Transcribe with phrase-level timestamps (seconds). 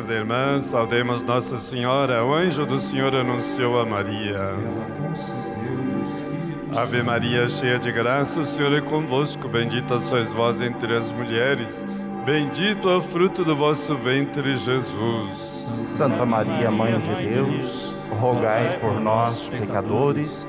[0.00, 2.24] Irmãs e irmãs, saudemos Nossa Senhora.
[2.24, 4.54] O anjo do Senhor anunciou a Maria.
[6.74, 9.46] Ave Maria, cheia de graça, o Senhor é convosco.
[9.46, 11.84] Bendita sois vós entre as mulheres.
[12.24, 15.36] Bendito é o fruto do vosso ventre, Jesus.
[15.82, 20.48] Santa Maria, Mãe de Deus, rogai por nós, pecadores,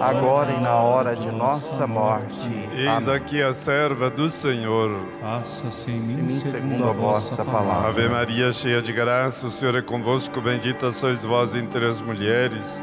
[0.00, 2.50] agora e na hora de nossa morte.
[2.72, 4.90] Eis aqui a serva do Senhor.
[5.20, 7.88] Faça-se em mim segundo a vossa palavra.
[7.88, 10.40] Ave Maria, cheia de graça, o Senhor é convosco.
[10.40, 12.82] Bendita sois vós entre as mulheres.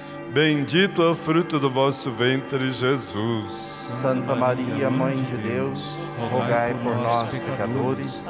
[0.33, 3.51] Bendito é o fruto do vosso ventre, Jesus.
[3.51, 5.93] Santa Maria, Mãe de Deus,
[6.31, 8.23] rogai por nós, pecadores,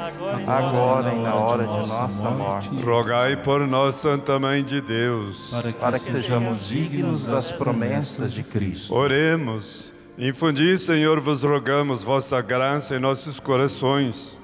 [0.44, 2.68] agora e na hora de nossa morte.
[2.82, 5.54] Rogai por nós, Santa Mãe de Deus.
[5.78, 8.92] Para que sejamos dignos das promessas de Cristo.
[8.92, 9.94] Oremos.
[10.18, 14.40] Infundi, Senhor, vos rogamos vossa graça em nossos corações,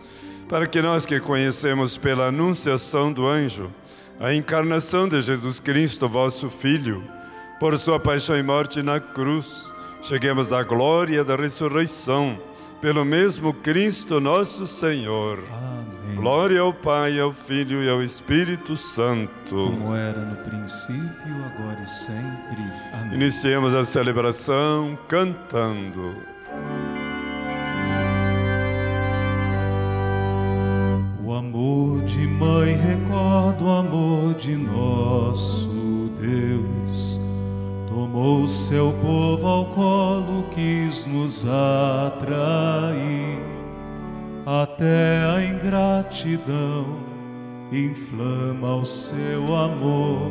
[0.48, 3.69] para que nós que conhecemos pela anunciação do anjo
[4.20, 7.17] a encarnação de Jesus Cristo, vosso Filho,
[7.59, 12.39] por sua paixão e morte na cruz, cheguemos à glória da ressurreição,
[12.81, 15.41] pelo mesmo Cristo nosso Senhor.
[15.51, 16.14] Amém.
[16.14, 19.31] Glória ao Pai, ao Filho e ao Espírito Santo.
[19.51, 22.73] Como era no princípio, agora e sempre.
[22.92, 23.14] Amém.
[23.14, 26.14] Iniciemos a celebração cantando.
[31.25, 35.67] O amor de mãe recorda o amor de nosso.
[38.28, 43.40] Tomou seu povo ao colo, quis nos atrair.
[44.44, 46.98] Até a ingratidão
[47.72, 50.30] inflama o seu amor.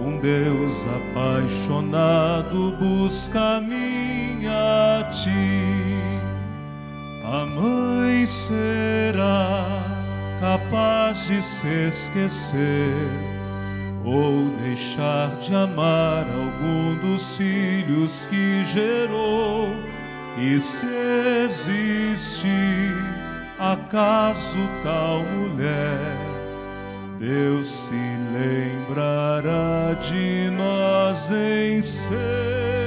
[0.00, 6.10] Um Deus apaixonado busca-me a ti.
[7.24, 9.64] A mãe será
[10.40, 13.35] capaz de se esquecer
[14.06, 19.68] ou deixar de amar algum dos filhos que gerou.
[20.38, 20.86] E se
[21.44, 22.46] existe
[23.58, 26.16] acaso tal mulher,
[27.18, 27.94] Deus se
[28.32, 32.85] lembrará de nós em seu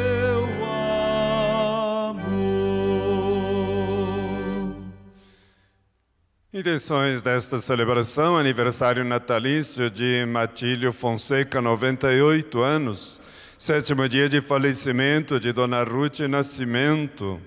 [6.51, 13.21] Intenções desta celebração, aniversário natalício de Matílio Fonseca, 98 anos,
[13.55, 17.39] sétimo dia de falecimento de Dona Ruth Nascimento,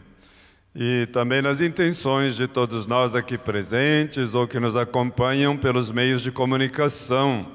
[0.73, 6.23] e também nas intenções de todos nós aqui presentes ou que nos acompanham pelos meios
[6.23, 7.49] de comunicação.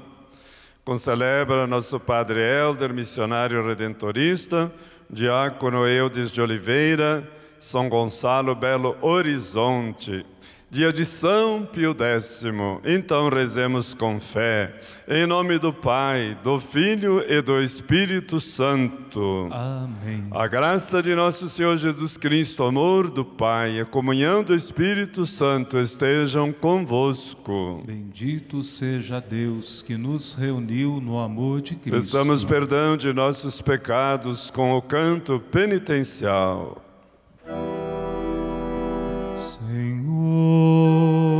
[0.84, 4.70] Concelebra nosso Padre Helder, missionário redentorista,
[5.08, 7.26] Diácono Eudes de Oliveira,
[7.58, 10.26] São Gonçalo Belo Horizonte.
[10.70, 12.42] Dia de São Pio X.
[12.84, 14.78] Então rezemos com fé.
[15.08, 19.48] Em nome do Pai, do Filho e do Espírito Santo.
[19.50, 20.26] Amém.
[20.30, 25.24] A graça de nosso Senhor Jesus Cristo, o amor do Pai, a comunhão do Espírito
[25.24, 27.82] Santo estejam convosco.
[27.86, 31.98] Bendito seja Deus que nos reuniu no amor de Cristo.
[31.98, 36.87] Peçamos perdão de nossos pecados com o canto penitencial.
[40.38, 41.37] Senhor,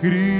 [0.00, 0.37] Cristo,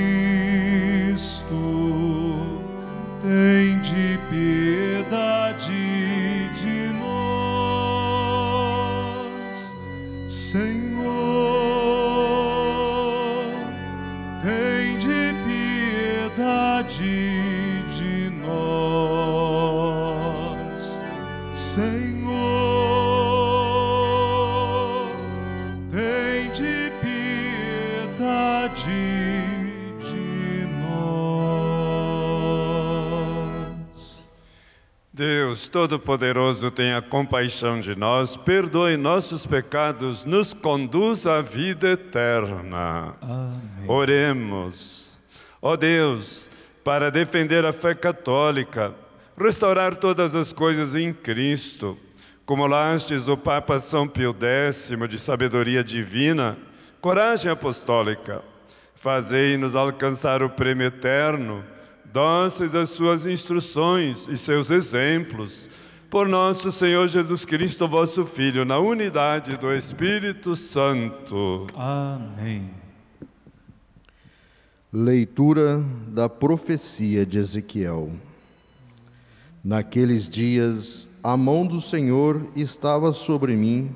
[35.78, 43.14] Todo-Poderoso tenha compaixão de nós, perdoe nossos pecados, nos conduza à vida eterna.
[43.22, 43.86] Amém.
[43.86, 45.20] Oremos.
[45.62, 46.50] Ó Deus,
[46.82, 48.92] para defender a fé católica,
[49.40, 51.96] restaurar todas as coisas em Cristo,
[52.68, 56.58] lastes o Papa São Pio X de sabedoria divina,
[57.00, 58.42] coragem apostólica,
[58.96, 61.64] fazei-nos alcançar o prêmio eterno
[62.12, 65.68] dóceis às suas instruções e seus exemplos,
[66.10, 71.66] por nosso Senhor Jesus Cristo, vosso Filho, na unidade do Espírito Santo.
[71.74, 72.70] Amém.
[74.90, 78.10] Leitura da profecia de Ezequiel.
[79.62, 83.94] Naqueles dias, a mão do Senhor estava sobre mim,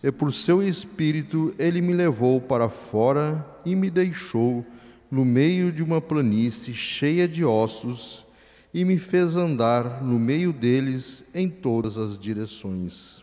[0.00, 4.64] e por seu espírito ele me levou para fora e me deixou
[5.12, 8.24] no meio de uma planície cheia de ossos
[8.72, 13.22] e me fez andar no meio deles em todas as direções.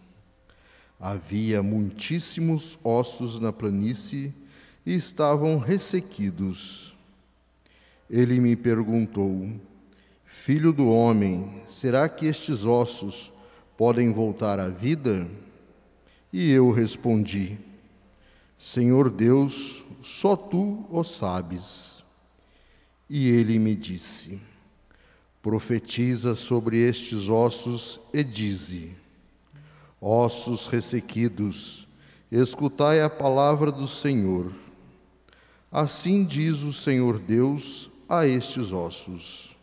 [1.00, 4.32] Havia muitíssimos ossos na planície
[4.86, 6.96] e estavam ressequidos.
[8.08, 9.50] Ele me perguntou:
[10.26, 13.34] Filho do homem, será que estes ossos
[13.76, 15.28] podem voltar à vida?
[16.32, 17.58] E eu respondi:
[18.60, 22.04] Senhor Deus, só tu o sabes.
[23.10, 24.40] E ele me disse:
[25.42, 28.96] Profetiza sobre estes ossos e dize:
[30.00, 31.88] Ossos ressequidos,
[32.32, 34.52] escutai a palavra do Senhor.
[35.72, 39.56] Assim diz o Senhor Deus a estes ossos: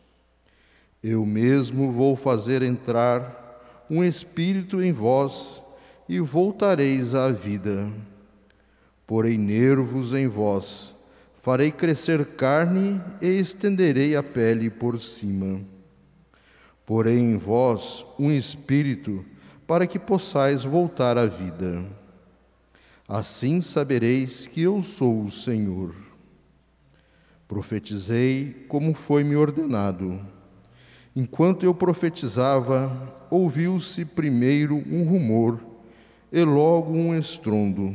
[1.02, 3.44] Eu mesmo vou fazer entrar
[3.88, 5.62] um espírito em vós
[6.08, 7.92] e voltareis à vida
[9.06, 10.94] porei nervos em vós,
[11.41, 15.61] farei crescer carne e estenderei a pele por cima.
[16.85, 19.25] Porei em vós um espírito,
[19.67, 21.85] para que possais voltar à vida.
[23.08, 25.94] Assim sabereis que eu sou o Senhor.
[27.49, 30.20] Profetizei como foi-me ordenado.
[31.14, 35.61] Enquanto eu profetizava, ouviu-se primeiro um rumor
[36.32, 37.94] e logo um estrondo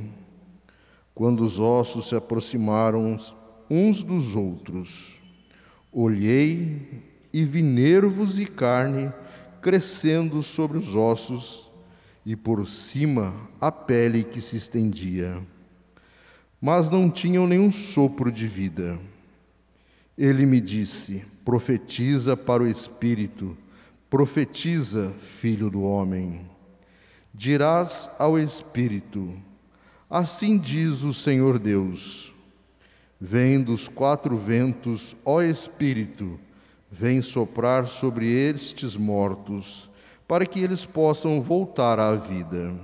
[1.14, 3.18] quando os ossos se aproximaram
[3.70, 5.20] uns dos outros.
[5.92, 7.04] Olhei
[7.34, 9.12] e vi nervos e carne
[9.62, 11.72] crescendo sobre os ossos
[12.26, 15.42] e por cima a pele que se estendia.
[16.60, 19.00] Mas não tinham nenhum sopro de vida.
[20.18, 23.58] Ele me disse: Profetiza para o Espírito,
[24.10, 26.42] profetiza, filho do homem.
[27.34, 29.34] Dirás ao Espírito:
[30.12, 32.34] Assim diz o Senhor Deus:
[33.18, 36.38] Vem dos quatro ventos, ó Espírito,
[36.92, 39.90] vem soprar sobre estes mortos,
[40.28, 42.78] para que eles possam voltar à vida.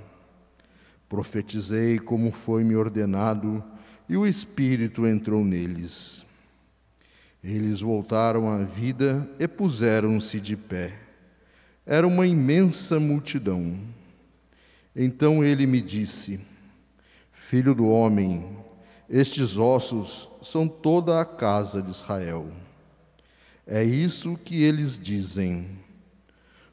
[1.10, 3.62] Profetizei como foi-me ordenado,
[4.08, 6.26] e o Espírito entrou neles.
[7.44, 10.98] Eles voltaram à vida e puseram-se de pé.
[11.86, 13.78] Era uma imensa multidão.
[14.96, 16.40] Então ele me disse:
[17.50, 18.46] Filho do homem,
[19.10, 22.50] estes ossos são toda a casa de Israel.
[23.66, 25.70] É isso que eles dizem.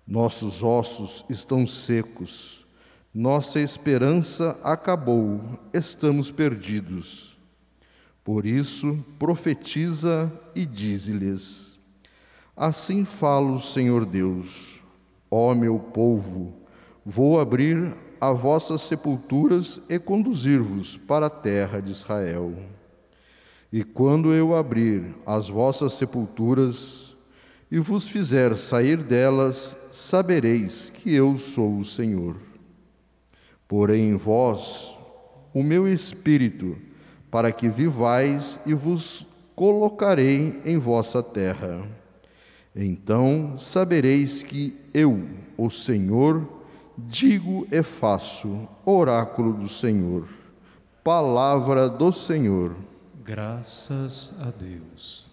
[0.04, 2.66] Nossos ossos estão secos,
[3.14, 5.40] nossa esperança acabou,
[5.72, 7.38] estamos perdidos.
[8.24, 11.78] Por isso, profetiza e dize-lhes:
[12.56, 14.82] Assim fala o Senhor Deus,
[15.30, 16.52] ó meu povo,
[17.06, 17.94] vou abrir
[18.28, 22.54] a vossas sepulturas e conduzir-vos para a terra de Israel.
[23.70, 27.14] E quando eu abrir as vossas sepulturas
[27.70, 32.36] e vos fizer sair delas, sabereis que eu sou o Senhor.
[33.68, 34.96] Porém vós
[35.52, 36.78] o meu espírito,
[37.30, 41.86] para que vivais e vos colocarei em vossa terra.
[42.74, 45.28] Então sabereis que eu,
[45.58, 46.63] o Senhor,
[46.96, 50.26] digo e faço, oráculo do Senhor,
[51.02, 52.76] palavra do Senhor.
[53.24, 55.24] Graças a Deus.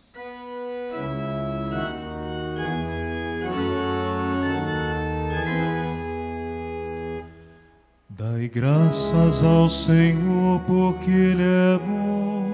[8.10, 12.46] Dai graças ao Senhor, porque Ele é bom,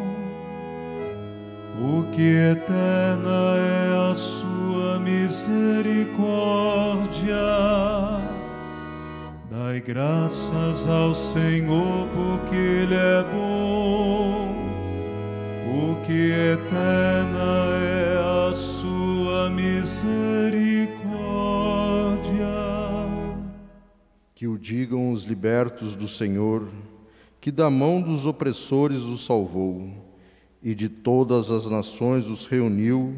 [1.80, 7.97] porque eterna é a sua misericórdia
[9.60, 14.56] Dai graças ao Senhor, porque Ele é bom,
[15.66, 16.14] porque
[16.54, 20.86] eterna é a sua misericórdia.
[24.36, 26.68] Que o digam os libertos do Senhor,
[27.42, 29.90] que da mão dos opressores os salvou,
[30.62, 33.16] e de todas as nações os reuniu,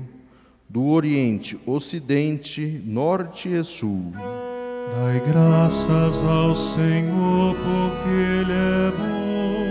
[0.70, 4.14] do Oriente, Ocidente, Norte e Sul.
[4.92, 9.68] Dai graças ao Senhor, porque Ele é bom,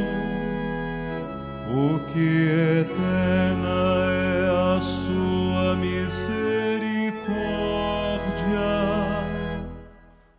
[1.75, 3.79] porque eterna
[4.13, 7.19] é a sua misericórdia.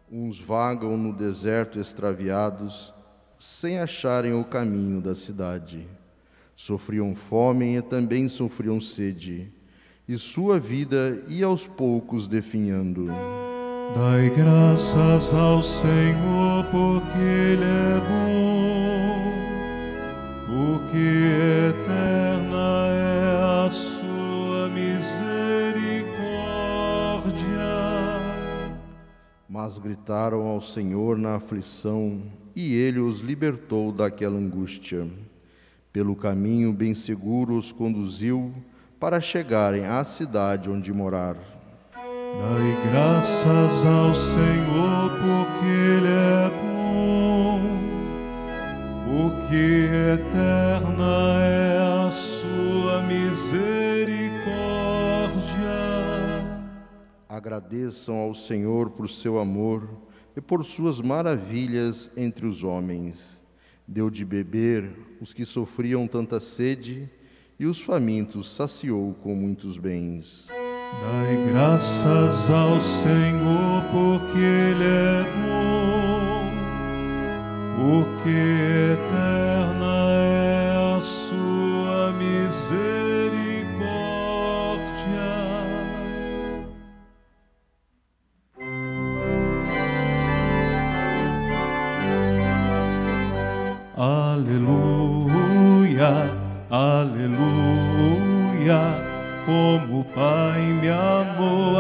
[0.10, 2.94] Uns vagam no deserto extraviados,
[3.38, 5.86] sem acharem o caminho da cidade.
[6.56, 9.52] Sofriam fome e também sofriam sede,
[10.08, 13.10] e sua vida ia aos poucos definhando.
[13.96, 19.16] Dai graças ao Senhor, porque Ele é bom,
[20.46, 25.10] porque eterna é a sua misericórdia.
[29.50, 32.22] Mas gritaram ao Senhor na aflição,
[32.56, 35.08] e ele os libertou daquela angústia.
[35.92, 38.54] Pelo caminho bem seguro os conduziu
[39.00, 41.59] para chegarem à cidade onde morar.
[42.38, 47.60] Dai graças ao Senhor, porque Ele é bom,
[49.08, 54.30] porque eterna é a sua misericórdia.
[57.28, 59.90] Agradeçam ao Senhor por seu amor
[60.36, 63.42] e por suas maravilhas entre os homens.
[63.88, 67.10] Deu de beber os que sofriam tanta sede,
[67.60, 70.48] e os famintos saciou com muitos bens.
[70.98, 76.52] Dai graças ao Senhor, porque Ele é bom,
[77.78, 78.30] porque
[78.94, 79.29] eterna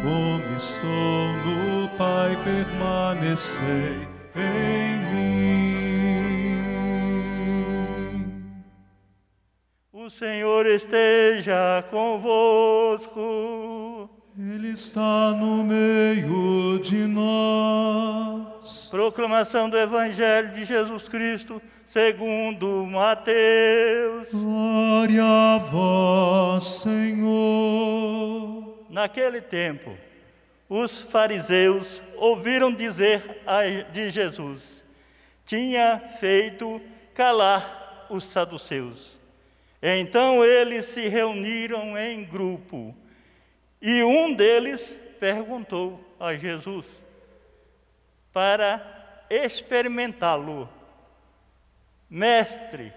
[0.04, 3.96] Como estou no Pai, permanecei
[4.36, 5.38] em mim.
[9.94, 13.22] O Senhor esteja convosco.
[14.38, 18.07] Ele está no meio de nós.
[18.92, 24.30] Proclamação do Evangelho de Jesus Cristo, segundo Mateus.
[24.32, 28.08] Glória a vós, Senhor.
[28.90, 29.98] Naquele tempo,
[30.68, 33.24] os fariseus ouviram dizer
[33.94, 34.84] de Jesus:
[35.46, 36.82] tinha feito
[37.14, 39.18] calar os saduceus.
[39.82, 42.94] Então eles se reuniram em grupo
[43.82, 44.82] e um deles
[45.20, 46.86] perguntou a Jesus
[48.38, 50.70] para experimentá-lo:
[52.08, 52.94] Mestre,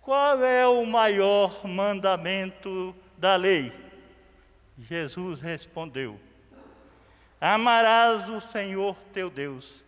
[0.00, 3.72] qual é o maior mandamento da lei?
[4.78, 6.16] Jesus respondeu:
[7.40, 9.82] Amarás o Senhor teu Deus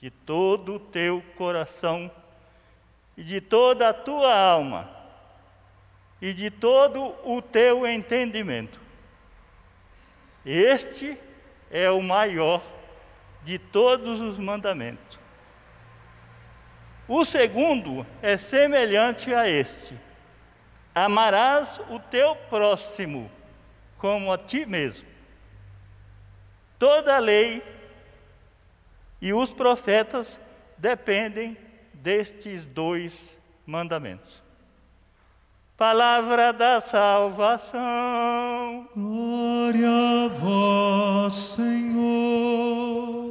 [0.00, 2.10] de todo o teu coração
[3.18, 4.88] e de toda a tua alma
[6.22, 8.80] e de todo o teu entendimento.
[10.46, 11.18] Este
[11.70, 12.79] é o maior
[13.44, 15.18] de todos os mandamentos.
[17.08, 19.98] O segundo é semelhante a este:
[20.94, 23.30] amarás o teu próximo
[23.98, 25.08] como a ti mesmo.
[26.78, 27.62] Toda a lei
[29.20, 30.40] e os profetas
[30.78, 31.56] dependem
[31.92, 34.42] destes dois mandamentos.
[35.76, 37.80] Palavra da salvação.
[38.94, 43.29] Glória a vós, Senhor.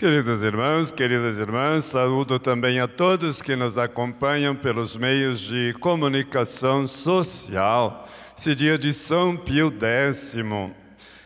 [0.00, 6.86] Queridos irmãos, queridas irmãs, saúdo também a todos que nos acompanham pelos meios de comunicação
[6.86, 8.08] social.
[8.38, 10.36] Esse dia de São Pio X.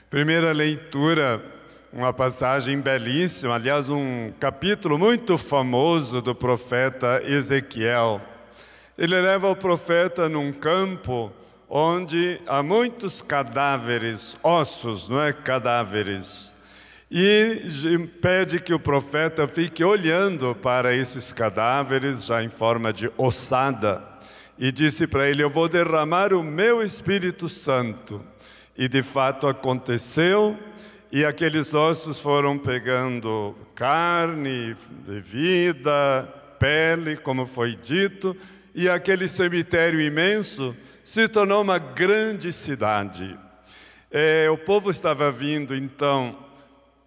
[0.09, 1.45] Primeira leitura,
[1.93, 8.23] uma passagem belíssima, aliás, um capítulo muito famoso do profeta Ezequiel.
[8.97, 11.31] Ele leva o profeta num campo
[11.69, 16.55] onde há muitos cadáveres, ossos, não é cadáveres.
[17.15, 24.03] E pede que o profeta fique olhando para esses cadáveres já em forma de ossada.
[24.59, 28.25] E disse para ele: Eu vou derramar o meu Espírito Santo.
[28.75, 30.59] E de fato aconteceu,
[31.11, 34.75] e aqueles ossos foram pegando carne
[35.07, 36.27] de vida,
[36.59, 38.35] pele, como foi dito,
[38.75, 43.39] e aquele cemitério imenso se tornou uma grande cidade.
[44.11, 46.42] É, o povo estava vindo então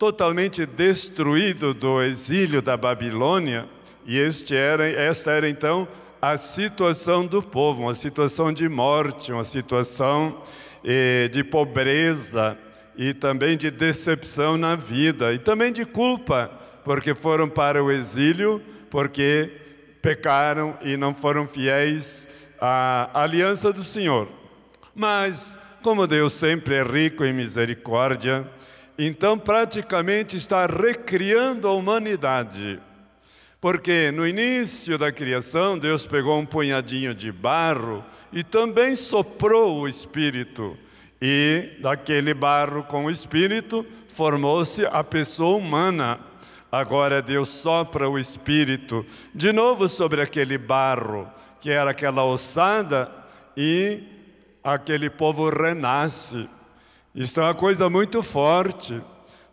[0.05, 3.67] totalmente destruído do exílio da Babilônia,
[4.05, 5.87] e este era, esta era então
[6.21, 10.43] a situação do povo, uma situação de morte, uma situação
[10.83, 12.55] eh, de pobreza
[12.95, 16.51] e também de decepção na vida, e também de culpa,
[16.83, 19.53] porque foram para o exílio, porque
[20.03, 22.29] pecaram e não foram fiéis
[22.61, 24.29] à aliança do Senhor.
[24.93, 28.47] Mas, como Deus sempre é rico em misericórdia,
[28.97, 32.79] então praticamente está recriando a humanidade.
[33.59, 39.87] Porque no início da criação, Deus pegou um punhadinho de barro e também soprou o
[39.87, 40.77] Espírito.
[41.21, 46.19] E daquele barro com o Espírito formou-se a pessoa humana.
[46.71, 51.27] Agora Deus sopra o Espírito de novo sobre aquele barro,
[51.59, 53.11] que era aquela ossada,
[53.57, 54.03] e
[54.63, 56.49] aquele povo renasce.
[57.15, 59.01] Isso é uma coisa muito forte,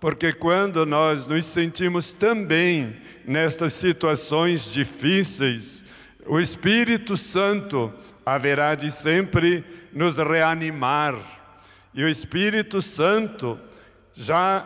[0.00, 5.84] porque quando nós nos sentimos também nestas situações difíceis,
[6.26, 7.92] o Espírito Santo
[8.26, 11.14] haverá de sempre nos reanimar.
[11.94, 13.56] E o Espírito Santo,
[14.12, 14.62] já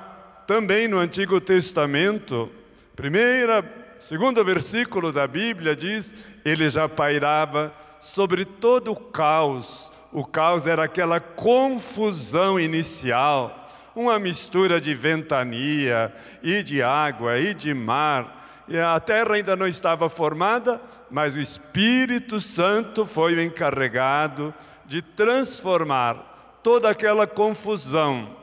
[0.47, 2.50] também no Antigo Testamento,
[2.95, 3.62] primeira,
[4.00, 6.15] segundo versículo da Bíblia diz,
[6.47, 14.80] ele já pairava sobre todo o caos o caos era aquela confusão inicial, uma mistura
[14.80, 18.64] de ventania e de água e de mar.
[18.68, 25.00] E a terra ainda não estava formada, mas o Espírito Santo foi o encarregado de
[25.02, 28.36] transformar toda aquela confusão,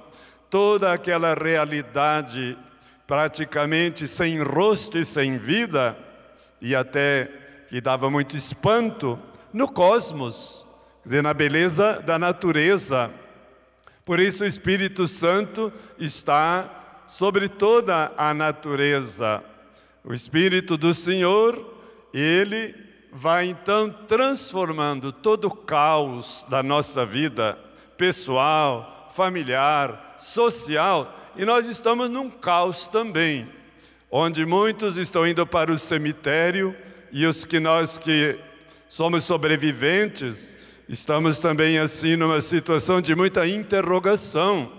[0.49, 2.58] toda aquela realidade
[3.06, 5.97] praticamente sem rosto e sem vida,
[6.62, 7.30] e até
[7.67, 9.19] que dava muito espanto,
[9.52, 10.65] no cosmos
[11.04, 13.12] quer dizer, na beleza da natureza.
[14.06, 19.44] Por isso o Espírito Santo está sobre toda a natureza.
[20.04, 21.74] O Espírito do Senhor,
[22.13, 22.74] ele
[23.12, 27.58] vai então transformando todo o caos da nossa vida
[27.98, 33.48] pessoal, familiar, social, e nós estamos num caos também,
[34.10, 36.76] onde muitos estão indo para o cemitério
[37.12, 38.39] e os que nós que
[38.88, 44.72] somos sobreviventes, Estamos também assim numa situação de muita interrogação,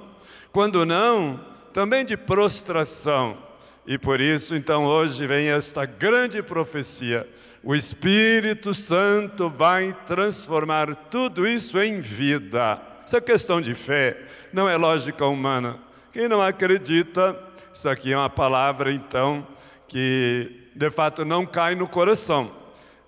[0.53, 1.40] quando não,
[1.73, 3.38] também de prostração.
[3.87, 7.29] E por isso, então, hoje vem esta grande profecia.
[7.62, 12.81] O Espírito Santo vai transformar tudo isso em vida.
[13.07, 14.19] Isso é questão de fé,
[14.53, 15.79] não é lógica humana.
[16.12, 17.38] Quem não acredita,
[17.73, 19.47] isso aqui é uma palavra, então,
[19.88, 22.51] que de fato não cai no coração.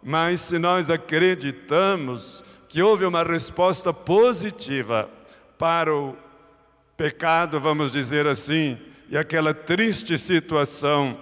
[0.02, 2.44] Mas se nós acreditamos,
[2.76, 5.08] que houve uma resposta positiva
[5.56, 6.14] para o
[6.94, 11.18] pecado, vamos dizer assim, e aquela triste situação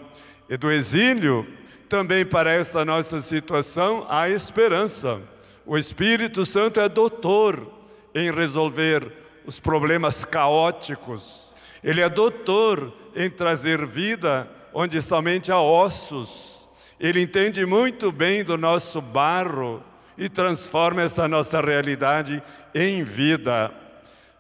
[0.49, 1.47] e do exílio,
[1.89, 5.23] também para essa nossa situação há esperança.
[5.65, 7.71] O Espírito Santo é doutor
[8.13, 9.13] em resolver
[9.47, 11.55] os problemas caóticos.
[11.85, 16.69] Ele é doutor em trazer vida onde somente há ossos.
[16.99, 19.81] Ele entende muito bem do nosso barro
[20.17, 22.43] e transforma essa nossa realidade
[22.75, 23.71] em vida.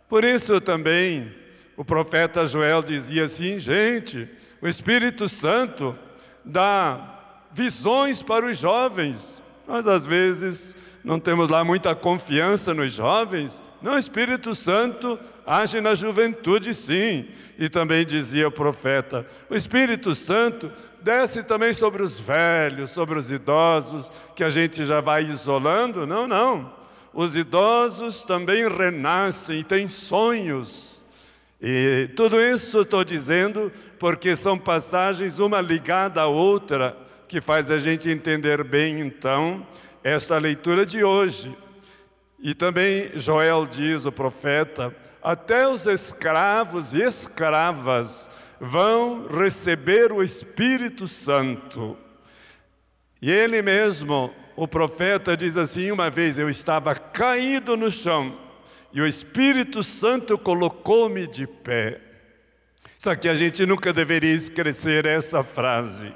[0.08, 1.32] Por isso também
[1.76, 4.28] o profeta Joel dizia assim: gente,
[4.60, 5.96] o Espírito Santo
[6.44, 7.14] dá
[7.52, 9.42] visões para os jovens.
[9.66, 13.62] Nós às vezes não temos lá muita confiança nos jovens.
[13.82, 17.28] Não, o Espírito Santo age na juventude, sim.
[17.58, 20.72] E também dizia o profeta: o Espírito Santo
[21.04, 26.06] desce também sobre os velhos, sobre os idosos, que a gente já vai isolando.
[26.06, 26.72] Não, não.
[27.12, 31.04] Os idosos também renascem e têm sonhos.
[31.60, 36.96] E tudo isso estou dizendo porque são passagens uma ligada à outra,
[37.28, 39.66] que faz a gente entender bem, então,
[40.02, 41.54] essa leitura de hoje.
[42.38, 51.06] E também Joel diz, o profeta, até os escravos e escravas vão receber o Espírito
[51.06, 51.96] Santo.
[53.20, 58.38] E ele mesmo, o profeta, diz assim: Uma vez eu estava caído no chão
[58.94, 62.00] e o Espírito Santo colocou-me de pé.
[62.96, 66.14] Só que a gente nunca deveria esquecer essa frase.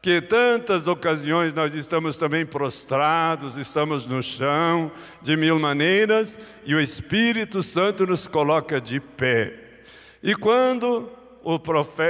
[0.00, 6.80] Que tantas ocasiões nós estamos também prostrados, estamos no chão de mil maneiras e o
[6.80, 9.52] Espírito Santo nos coloca de pé.
[10.22, 11.10] E quando
[11.46, 11.60] o,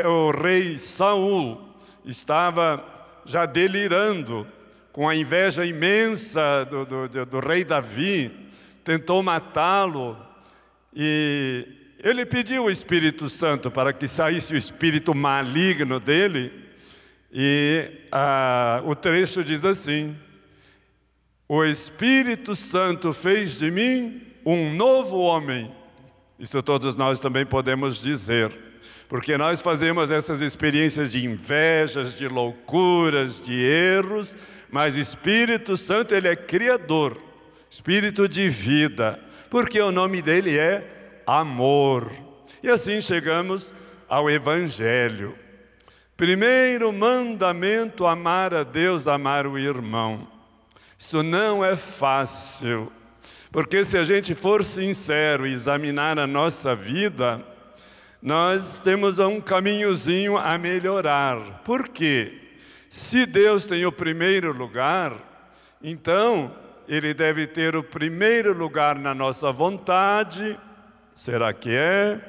[0.08, 1.60] o rei Saul
[2.06, 2.82] estava
[3.26, 4.46] já delirando
[4.90, 8.34] com a inveja imensa do, do, do, do rei Davi,
[8.82, 10.16] tentou matá-lo
[10.94, 11.68] e
[12.02, 16.50] ele pediu o Espírito Santo para que saísse o espírito maligno dele.
[17.30, 20.16] E ah, o trecho diz assim:
[21.46, 25.70] O Espírito Santo fez de mim um novo homem.
[26.38, 28.65] Isso todos nós também podemos dizer,
[29.08, 34.36] porque nós fazemos essas experiências de invejas, de loucuras, de erros,
[34.70, 37.16] mas o Espírito Santo ele é criador,
[37.70, 39.18] espírito de vida,
[39.48, 42.10] porque o nome dele é amor.
[42.62, 43.74] E assim chegamos
[44.08, 45.36] ao Evangelho.
[46.16, 50.26] Primeiro mandamento: amar a Deus, amar o irmão.
[50.98, 52.90] Isso não é fácil.
[53.52, 57.44] Porque se a gente for sincero e examinar a nossa vida,
[58.26, 61.62] nós temos um caminhozinho a melhorar.
[61.62, 62.36] Por quê?
[62.90, 65.12] Se Deus tem o primeiro lugar,
[65.80, 66.52] então
[66.88, 70.58] Ele deve ter o primeiro lugar na nossa vontade,
[71.14, 72.20] será que é?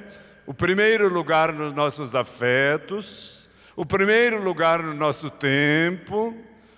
[0.45, 6.37] O primeiro lugar nos nossos afetos, o primeiro lugar no nosso tempo,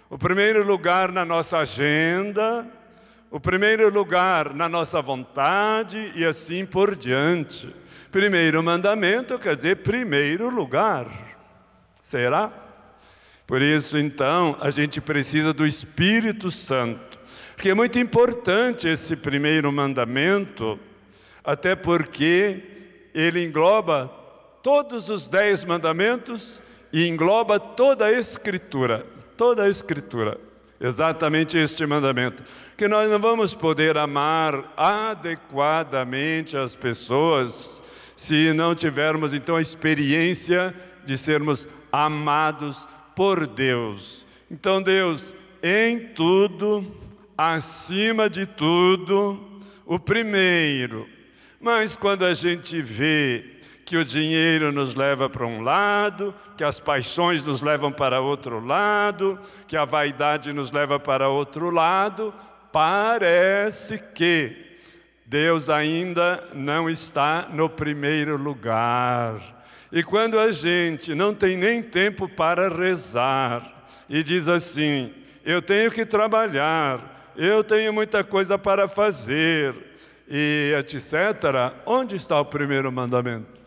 [0.10, 2.66] o primeiro lugar na nossa agenda,
[3.30, 7.76] o primeiro lugar na nossa vontade e assim por diante.
[8.12, 11.08] Primeiro mandamento quer dizer primeiro lugar.
[12.02, 12.52] Será?
[13.46, 17.20] Por isso, então, a gente precisa do Espírito Santo,
[17.56, 20.80] porque é muito importante esse primeiro mandamento,
[21.44, 22.64] até porque
[23.14, 24.08] ele engloba
[24.64, 29.06] todos os dez mandamentos e engloba toda a Escritura.
[29.38, 30.40] Toda a Escritura.
[30.80, 32.44] Exatamente este mandamento.
[32.78, 37.82] Que nós não vamos poder amar adequadamente as pessoas
[38.20, 44.28] se não tivermos então a experiência de sermos amados por Deus.
[44.52, 46.86] Então, Deus, em tudo,
[47.38, 49.40] acima de tudo,
[49.86, 51.08] o primeiro.
[51.62, 53.52] Mas quando a gente vê
[53.86, 58.60] que o dinheiro nos leva para um lado, que as paixões nos levam para outro
[58.60, 62.34] lado, que a vaidade nos leva para outro lado,
[62.70, 64.69] parece que
[65.30, 69.40] Deus ainda não está no primeiro lugar.
[69.92, 75.14] E quando a gente não tem nem tempo para rezar e diz assim:
[75.46, 79.76] eu tenho que trabalhar, eu tenho muita coisa para fazer,
[80.28, 83.60] e etc., onde está o primeiro mandamento?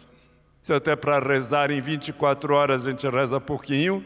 [0.61, 4.05] Se até para rezar em 24 horas a gente reza pouquinho.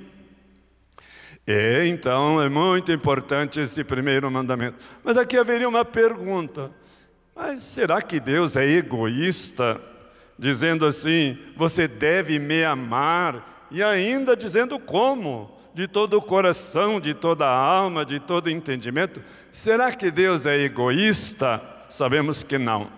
[1.46, 4.76] E então é muito importante esse primeiro mandamento.
[5.02, 6.70] Mas aqui haveria uma pergunta:
[7.36, 9.78] mas será que Deus é egoísta?
[10.38, 15.54] Dizendo assim, você deve me amar, e ainda dizendo como?
[15.74, 19.22] De todo o coração, de toda a alma, de todo o entendimento.
[19.52, 21.62] Será que Deus é egoísta?
[21.88, 22.90] Sabemos que não.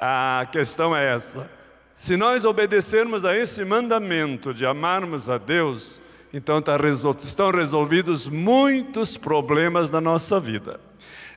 [0.00, 1.50] A questão é essa.
[1.94, 6.00] Se nós obedecermos a esse mandamento de amarmos a Deus,
[6.32, 6.76] então tá
[7.18, 10.80] estão resolvidos muitos problemas da nossa vida.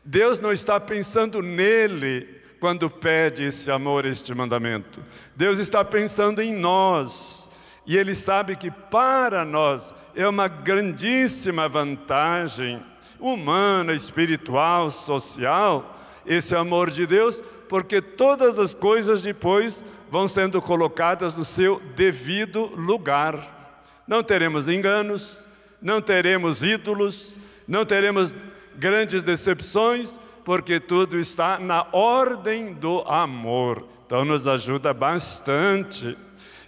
[0.03, 5.03] Deus não está pensando nele quando pede esse amor, este mandamento.
[5.35, 7.49] Deus está pensando em nós.
[7.85, 12.83] E Ele sabe que para nós é uma grandíssima vantagem
[13.19, 21.35] humana, espiritual, social, esse amor de Deus, porque todas as coisas depois vão sendo colocadas
[21.35, 23.61] no seu devido lugar.
[24.07, 25.47] Não teremos enganos,
[25.81, 28.35] não teremos ídolos, não teremos
[28.75, 33.87] grandes decepções, porque tudo está na ordem do amor.
[34.05, 36.17] Então nos ajuda bastante.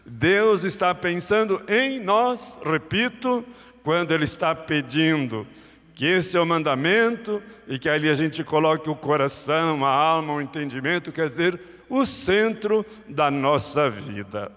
[0.06, 3.44] Deus está pensando em nós, repito,
[3.84, 5.48] quando Ele está pedindo
[5.94, 10.34] que esse é o mandamento e que ali a gente coloque o coração, a alma,
[10.34, 14.52] o entendimento, quer dizer, o centro da nossa vida.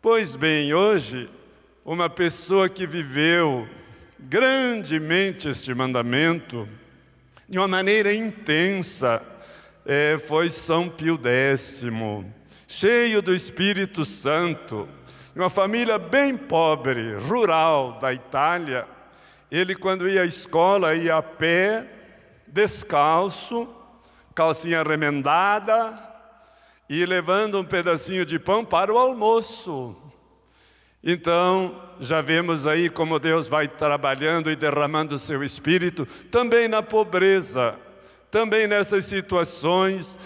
[0.00, 1.30] Pois bem, hoje,
[1.84, 3.68] uma pessoa que viveu
[4.18, 6.68] grandemente este mandamento,
[7.52, 9.20] de uma maneira intensa,
[9.84, 11.84] é, foi São Pio X,
[12.66, 14.88] cheio do Espírito Santo,
[15.36, 18.86] uma família bem pobre, rural da Itália.
[19.50, 21.86] Ele, quando ia à escola, ia a pé,
[22.46, 23.68] descalço,
[24.34, 25.92] calcinha remendada,
[26.88, 29.94] e levando um pedacinho de pão para o almoço.
[31.04, 36.82] Então, já vemos aí como Deus vai trabalhando e derramando o seu espírito também na
[36.82, 37.76] pobreza,
[38.30, 40.18] também nessas situações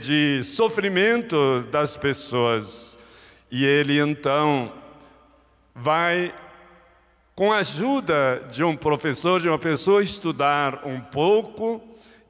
[0.00, 2.98] de sofrimento das pessoas.
[3.50, 4.72] E ele então
[5.74, 6.34] vai
[7.34, 11.80] com a ajuda de um professor, de uma pessoa, estudar um pouco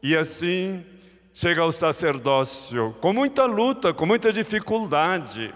[0.02, 0.84] e assim
[1.32, 5.54] chega ao sacerdócio, com muita luta, com muita dificuldade.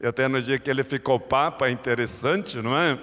[0.00, 2.98] E até no dia que ele ficou papa, é interessante, não é?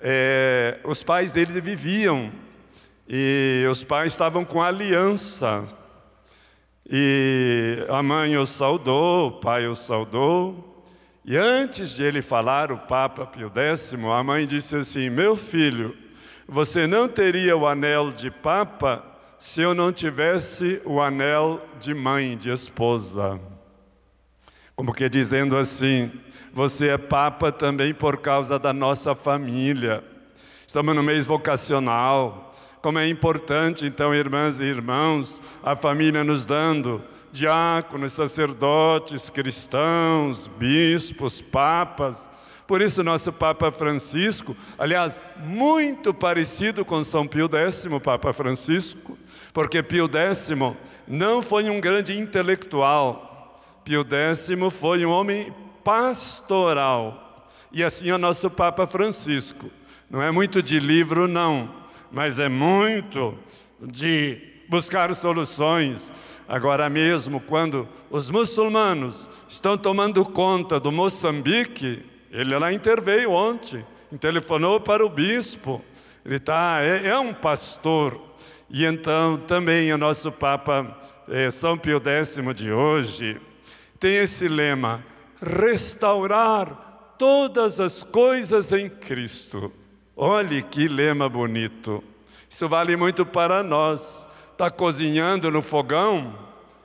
[0.00, 0.78] é?
[0.84, 2.30] Os pais dele viviam
[3.08, 5.66] e os pais estavam com aliança.
[6.88, 10.84] E a mãe o saudou, o pai o saudou.
[11.24, 15.96] E antes de ele falar, o Papa Pio X, a mãe disse assim: Meu filho,
[16.48, 19.04] você não teria o anel de Papa
[19.38, 23.40] se eu não tivesse o anel de mãe, de esposa.
[24.80, 26.10] Como que dizendo assim,
[26.54, 30.02] você é Papa também por causa da nossa família.
[30.66, 32.54] Estamos no mês vocacional.
[32.80, 41.42] Como é importante, então, irmãs e irmãos, a família nos dando diáconos, sacerdotes, cristãos, bispos,
[41.42, 42.26] papas.
[42.66, 49.18] Por isso, nosso Papa Francisco, aliás, muito parecido com São Pio X, Papa Francisco,
[49.52, 50.48] porque Pio X
[51.06, 53.29] não foi um grande intelectual,
[53.90, 57.44] Pio X foi um homem pastoral.
[57.72, 59.68] E assim é o nosso Papa Francisco.
[60.08, 61.74] Não é muito de livro, não,
[62.08, 63.36] mas é muito
[63.80, 66.12] de buscar soluções.
[66.46, 73.84] Agora mesmo, quando os muçulmanos estão tomando conta do Moçambique, ele lá interveio ontem,
[74.20, 75.84] telefonou para o bispo.
[76.24, 78.20] Ele tá, é, é um pastor,
[78.68, 80.96] e então também o nosso Papa
[81.28, 83.49] é, São Pio X de hoje
[84.00, 85.04] tem esse lema:
[85.40, 89.70] restaurar todas as coisas em Cristo.
[90.16, 92.02] Olhe que lema bonito.
[92.48, 94.28] Isso vale muito para nós.
[94.52, 96.34] Está cozinhando no fogão?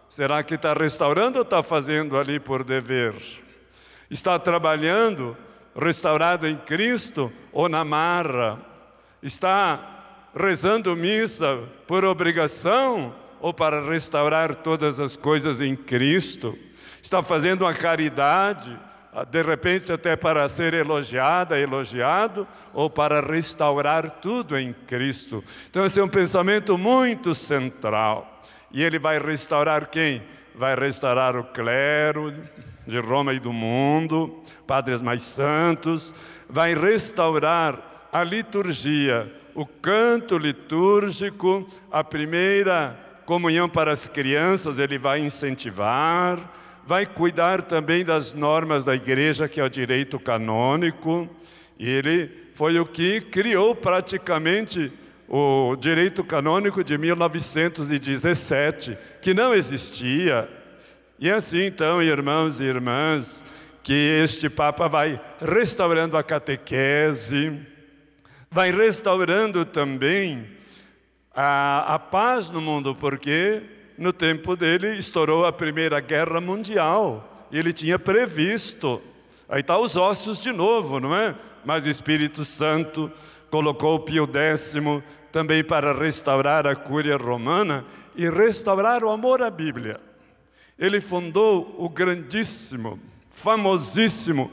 [0.09, 3.15] Será que está restaurando ou está fazendo ali por dever?
[4.09, 5.35] Está trabalhando,
[5.75, 8.59] restaurado em Cristo ou na marra?
[9.21, 16.57] Está rezando missa por obrigação ou para restaurar todas as coisas em Cristo?
[17.05, 18.75] Está fazendo uma caridade,
[19.13, 25.43] ah, de repente até para ser elogiada, elogiado, ou para restaurar tudo em Cristo.
[25.69, 28.41] Então, esse é um pensamento muito central.
[28.71, 30.23] E ele vai restaurar quem?
[30.55, 32.33] Vai restaurar o clero
[32.87, 36.11] de Roma e do mundo, padres mais santos,
[36.49, 45.19] vai restaurar a liturgia, o canto litúrgico, a primeira comunhão para as crianças, ele vai
[45.19, 46.39] incentivar,
[46.85, 51.27] vai cuidar também das normas da igreja, que é o direito canônico.
[51.79, 54.93] Ele foi o que criou praticamente
[55.27, 60.47] o direito canônico de 1917, que não existia.
[61.19, 63.43] E assim, então, irmãos e irmãs,
[63.81, 67.59] que este Papa vai restaurando a catequese,
[68.51, 70.47] vai restaurando também
[71.33, 73.63] a, a paz no mundo, porque
[73.97, 79.01] no tempo dele estourou a Primeira Guerra Mundial, ele tinha previsto.
[79.47, 81.35] Aí está os ossos de novo, não é?
[81.63, 83.11] Mas o Espírito Santo
[83.49, 84.73] colocou Pio X
[85.31, 89.99] também para restaurar a cúria romana e restaurar o amor à Bíblia.
[90.77, 92.99] Ele fundou o grandíssimo,
[93.31, 94.51] famosíssimo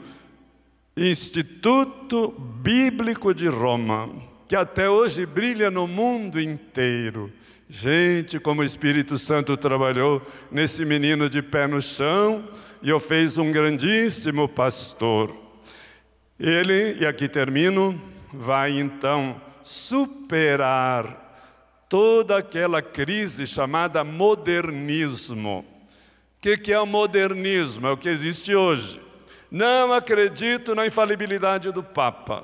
[0.95, 4.09] Instituto Bíblico de Roma,
[4.47, 7.31] que até hoje brilha no mundo inteiro.
[7.69, 10.21] Gente, como o Espírito Santo trabalhou
[10.51, 12.47] nesse menino de pé no chão
[12.81, 15.35] e o fez um grandíssimo pastor.
[16.39, 17.99] Ele, e aqui termino,
[18.31, 21.21] vai então superar
[21.87, 25.59] toda aquela crise chamada modernismo.
[25.59, 27.87] O que, que é o modernismo?
[27.87, 29.03] É o que existe hoje
[29.53, 32.43] não acredito na infalibilidade do Papa.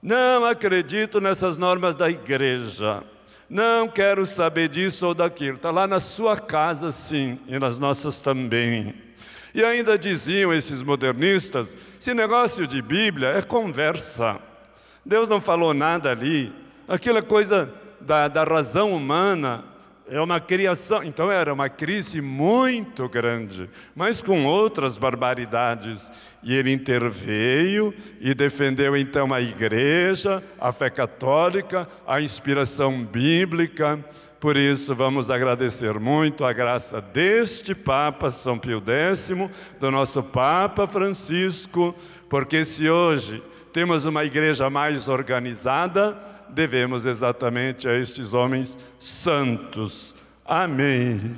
[0.00, 3.02] Não acredito nessas normas da igreja.
[3.48, 5.56] Não quero saber disso ou daquilo.
[5.56, 8.94] Está lá na sua casa, sim, e nas nossas também.
[9.54, 14.38] E ainda diziam esses modernistas: esse negócio de Bíblia é conversa.
[15.04, 16.52] Deus não falou nada ali.
[16.88, 19.64] Aquilo é coisa da, da razão humana
[20.08, 21.02] é uma criação.
[21.02, 26.10] Então era uma crise muito grande, mas com outras barbaridades.
[26.42, 33.98] E ele interveio e defendeu então a igreja, a fé católica, a inspiração bíblica.
[34.38, 39.32] Por isso, vamos agradecer muito a graça deste Papa São Pio X,
[39.80, 41.94] do nosso Papa Francisco,
[42.28, 43.42] porque se hoje
[43.72, 46.16] temos uma igreja mais organizada,
[46.50, 50.14] devemos exatamente a estes homens santos.
[50.44, 51.36] Amém.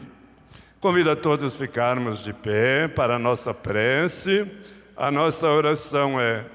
[0.81, 4.47] Convido a todos a ficarmos de pé para a nossa prece.
[4.97, 6.47] A nossa oração é: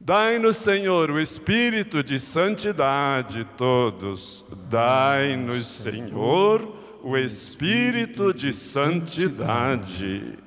[0.00, 4.44] Dai-nos, Senhor, o espírito de santidade, todos.
[4.68, 10.38] Dai-nos, Senhor, o espírito de santidade.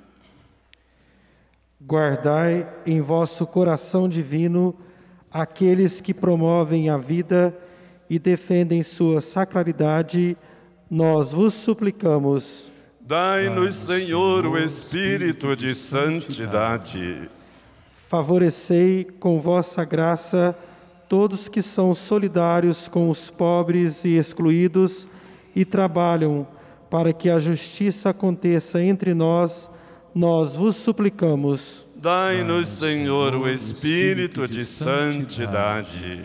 [1.81, 4.77] Guardai em vosso coração divino
[5.31, 7.55] aqueles que promovem a vida
[8.09, 10.37] e defendem sua sacralidade,
[10.89, 12.69] nós vos suplicamos.
[12.99, 17.29] Dai-nos, Senhor, o espírito de santidade.
[17.93, 20.55] Favorecei com vossa graça
[21.07, 25.07] todos que são solidários com os pobres e excluídos
[25.55, 26.47] e trabalham
[26.89, 29.69] para que a justiça aconteça entre nós,
[30.13, 31.87] nós vos suplicamos.
[32.01, 36.23] Dai-nos, Senhor, o espírito de santidade.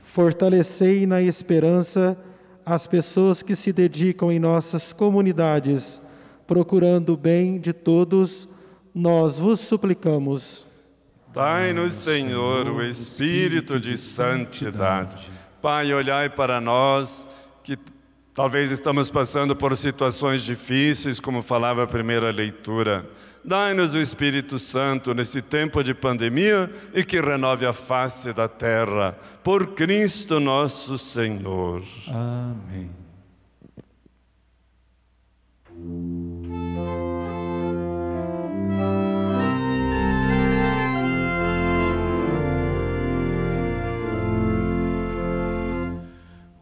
[0.00, 2.18] Fortalecei na esperança
[2.66, 6.02] as pessoas que se dedicam em nossas comunidades,
[6.44, 8.48] procurando o bem de todos,
[8.92, 10.66] nós vos suplicamos.
[11.32, 15.30] Dai-nos, Senhor, o espírito de santidade.
[15.62, 17.28] Pai, olhai para nós
[17.62, 17.78] que
[18.34, 23.08] talvez estamos passando por situações difíceis, como falava a primeira leitura.
[23.44, 29.18] Dai-nos o Espírito Santo nesse tempo de pandemia e que renove a face da terra.
[29.42, 31.82] Por Cristo nosso Senhor.
[32.08, 32.90] Amém.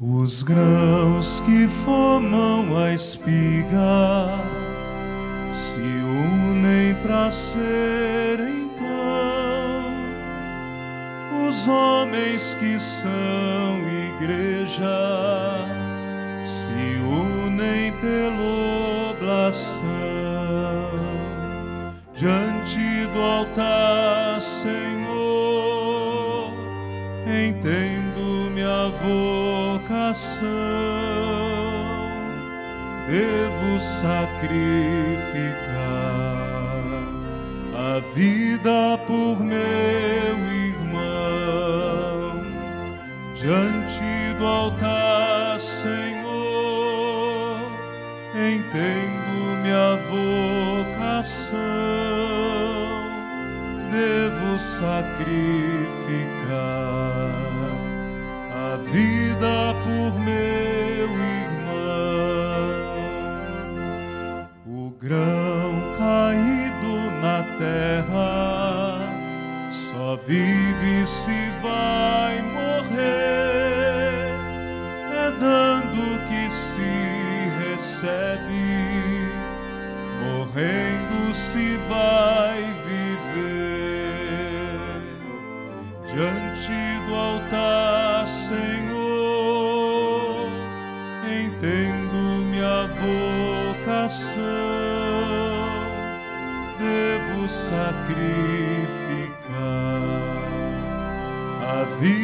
[0.01, 4.39] Os grãos que formam a espiga
[5.53, 6.10] se unem
[7.03, 9.85] para serem pão.
[11.49, 13.79] Os homens que são
[14.15, 15.67] igreja
[16.43, 19.91] se unem pela oblação
[22.15, 24.91] diante do altar, Senhor.
[27.27, 30.51] Entendo minha vocação
[33.11, 34.61] devo sacrificar
[38.01, 42.33] a vida por meu irmão
[43.35, 46.01] diante do altar, Senhor.
[48.35, 49.99] Entendo minha
[50.89, 51.59] vocação,
[53.91, 55.21] devo sacrificar
[58.51, 59.75] a vida
[80.61, 83.81] morrendo se vai viver
[86.07, 88.61] diante do altar, Senhor.
[91.25, 92.17] Entendo
[92.51, 92.87] minha
[93.79, 94.41] vocação,
[96.79, 98.11] devo sacrificar
[101.63, 102.20] a vida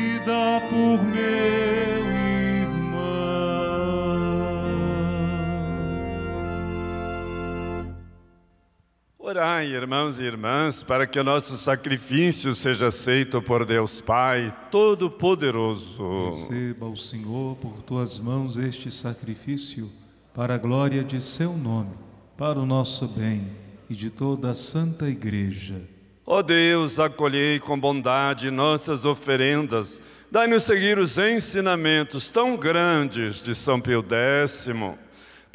[9.37, 16.31] Orai, irmãos e irmãs, para que o nosso sacrifício seja aceito por Deus Pai Todo-Poderoso.
[16.31, 19.93] Receba o Senhor por tuas mãos este sacrifício,
[20.35, 21.91] para a glória de seu nome,
[22.35, 23.47] para o nosso bem
[23.91, 25.83] e de toda a Santa Igreja.
[26.25, 33.79] Ó Deus, acolhei com bondade nossas oferendas, dai-nos seguir os ensinamentos tão grandes de São
[33.79, 34.67] Pio X,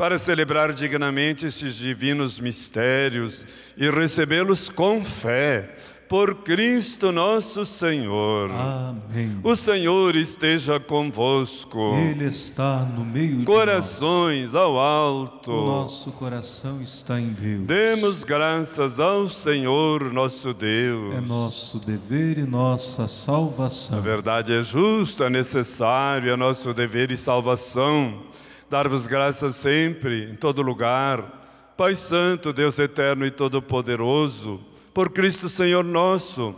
[0.01, 3.45] para celebrar dignamente estes divinos mistérios
[3.77, 5.75] e recebê-los com fé,
[6.09, 8.49] por Cristo nosso Senhor.
[8.49, 9.39] Amém.
[9.43, 11.93] O Senhor esteja convosco.
[11.97, 14.81] Ele está no meio de Corações ao nós.
[14.83, 15.51] alto.
[15.51, 17.67] O nosso coração está em Deus.
[17.67, 21.13] Demos graças ao Senhor nosso Deus.
[21.13, 24.01] É nosso dever e nossa A salvação.
[24.01, 28.31] verdade é justo, é necessário, é nosso dever e salvação.
[28.71, 31.73] Dar-vos graças sempre, em todo lugar.
[31.75, 34.61] Pai Santo, Deus eterno e todo-poderoso,
[34.93, 36.55] por Cristo Senhor nosso,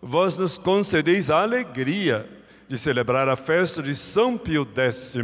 [0.00, 2.30] vós nos concedeis a alegria
[2.68, 5.16] de celebrar a festa de São Pio X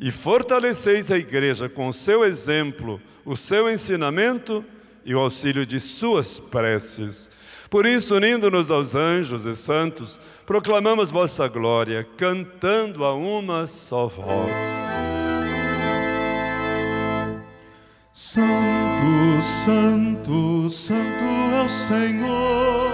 [0.00, 4.64] e fortaleceis a Igreja com o seu exemplo, o seu ensinamento
[5.04, 7.30] e o auxílio de suas preces.
[7.70, 14.50] Por isso, unindo-nos aos anjos e santos, proclamamos vossa glória, cantando a uma só voz.
[18.14, 22.92] Santo, Santo, Santo é o Senhor,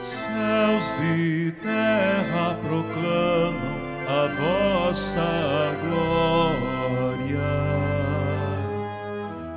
[0.00, 7.42] Céus e terra proclamam a vossa glória.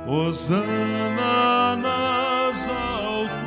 [0.04, 3.38] Hosana nas alturas,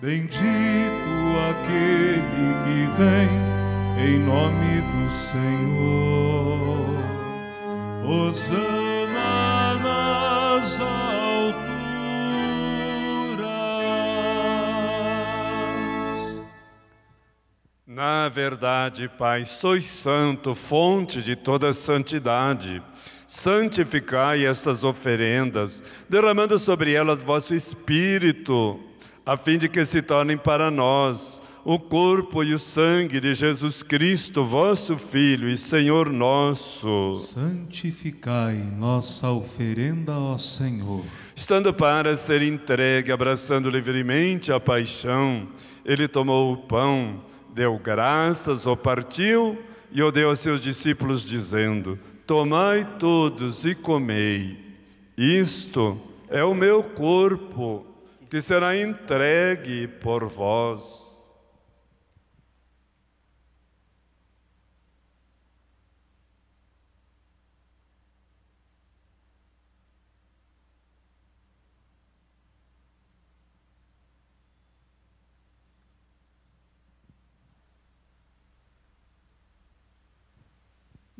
[0.00, 0.85] bendito
[1.50, 3.28] aquele que vem
[3.98, 6.86] em nome do Senhor.
[8.04, 11.66] Hosana nas alturas.
[17.86, 22.82] Na verdade, Pai, sois santo, fonte de toda santidade.
[23.26, 28.78] Santificai estas oferendas, derramando sobre elas vosso Espírito,
[29.26, 33.82] a fim de que se tornem para nós o corpo e o sangue de Jesus
[33.82, 37.16] Cristo, vosso Filho e Senhor nosso.
[37.16, 41.04] Santificai nossa oferenda, ó Senhor.
[41.34, 45.48] Estando para ser entregue, abraçando livremente a paixão,
[45.84, 47.20] ele tomou o pão,
[47.52, 49.58] deu graças, o partiu
[49.90, 54.56] e o deu a seus discípulos, dizendo: Tomai todos e comei.
[55.18, 57.85] Isto é o meu corpo,
[58.28, 61.05] que será entregue por vós.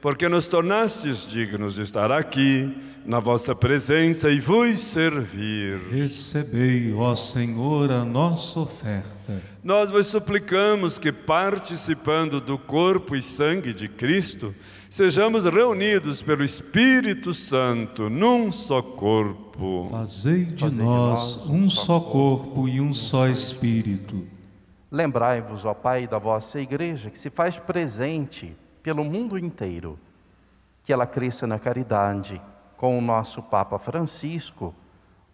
[0.00, 2.72] porque nos tornastes dignos de estar aqui,
[3.04, 5.78] na vossa presença e vos servir.
[5.90, 9.42] Recebei, ó Senhor, a nossa oferta.
[9.64, 14.54] Nós vos suplicamos que, participando do corpo e sangue de Cristo,
[14.90, 19.88] sejamos reunidos pelo Espírito Santo num só corpo.
[19.90, 24.26] Fazei de Fazei de nós nós um só corpo e um só espírito.
[24.90, 29.98] Lembrai-vos, ó Pai, da vossa igreja, que se faz presente pelo mundo inteiro,
[30.82, 32.40] que ela cresça na caridade,
[32.76, 34.74] com o nosso Papa Francisco,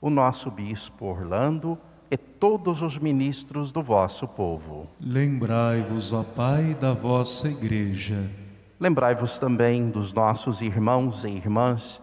[0.01, 1.78] o nosso Bispo Orlando
[2.11, 4.88] e todos os ministros do vosso povo.
[5.01, 8.30] Lembrai-vos, ó Pai, da vossa igreja.
[8.78, 12.03] Lembrai-vos também dos nossos irmãos e irmãs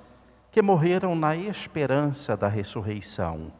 [0.51, 3.51] que morreram na esperança da ressurreição.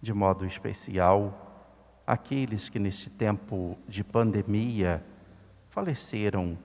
[0.00, 1.62] De modo especial,
[2.06, 5.04] aqueles que nesse tempo de pandemia
[5.68, 6.56] faleceram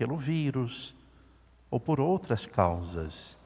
[0.00, 0.94] pelo vírus
[1.70, 3.36] ou por outras causas.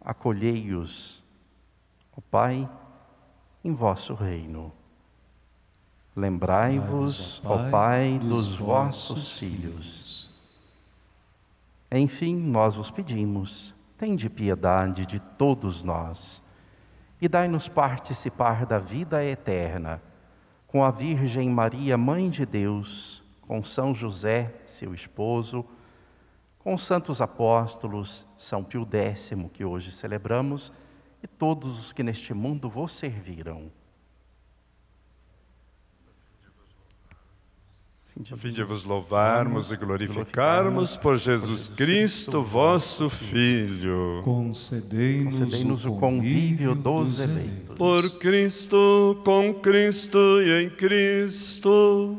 [0.00, 1.22] Acolhei-os,
[2.16, 2.68] ó Pai,
[3.62, 4.72] em vosso reino.
[6.16, 10.34] Lembrai-vos, ó Pai, dos vossos filhos.
[11.92, 16.42] Enfim, nós vos pedimos, tende piedade de todos nós
[17.20, 20.02] e dai-nos participar da vida eterna
[20.66, 25.64] com a Virgem Maria, Mãe de Deus, com São José, seu esposo,
[26.58, 30.70] com os santos apóstolos, São Pio X, que hoje celebramos,
[31.22, 33.72] e todos os que neste mundo vos serviram.
[38.32, 44.20] A fim de vos louvarmos e glorificarmos por Jesus Cristo, vosso Filho.
[44.24, 47.78] Concedei-nos o convívio dos eleitos.
[47.78, 52.18] Por Cristo, com Cristo e em Cristo,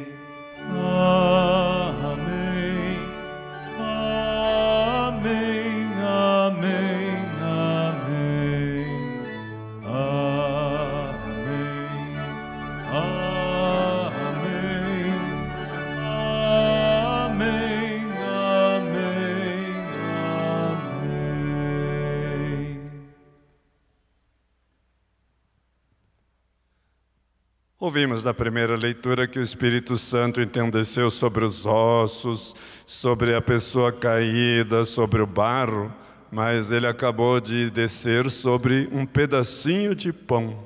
[27.81, 32.55] Ouvimos na primeira leitura que o Espírito Santo entendeceu sobre os ossos,
[32.85, 35.91] sobre a pessoa caída, sobre o barro,
[36.31, 40.59] mas ele acabou de descer sobre um pedacinho de pão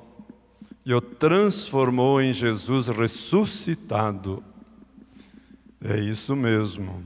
[0.85, 4.43] e o transformou em Jesus ressuscitado.
[5.81, 7.01] É isso mesmo.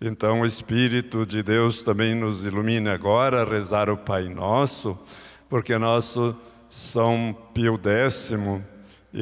[0.00, 4.98] Então o Espírito de Deus também nos ilumine agora a rezar o Pai Nosso,
[5.46, 6.34] porque nosso
[6.70, 8.32] São Pio X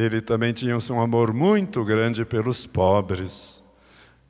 [0.01, 3.63] ele também tinha um amor muito grande pelos pobres.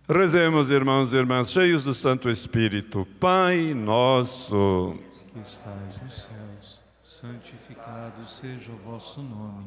[0.06, 3.08] Rezemos, irmãos e irmãs, cheios do Santo Espírito.
[3.18, 4.98] Pai nosso,
[5.32, 9.64] que estais nos céus, santificado seja o vosso nome.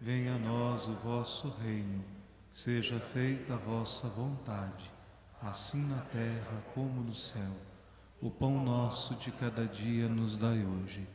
[0.00, 2.02] Venha a nós o vosso reino.
[2.50, 4.90] Seja feita a vossa vontade,
[5.42, 7.52] assim na terra como no céu.
[8.22, 11.06] O pão nosso de cada dia nos dai hoje.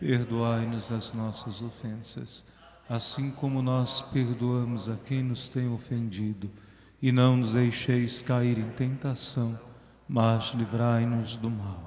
[0.00, 2.55] Perdoai-nos as nossas ofensas
[2.88, 6.50] assim como nós perdoamos a quem nos tem ofendido,
[7.02, 9.58] e não nos deixeis cair em tentação,
[10.08, 11.86] mas livrai-nos do mal.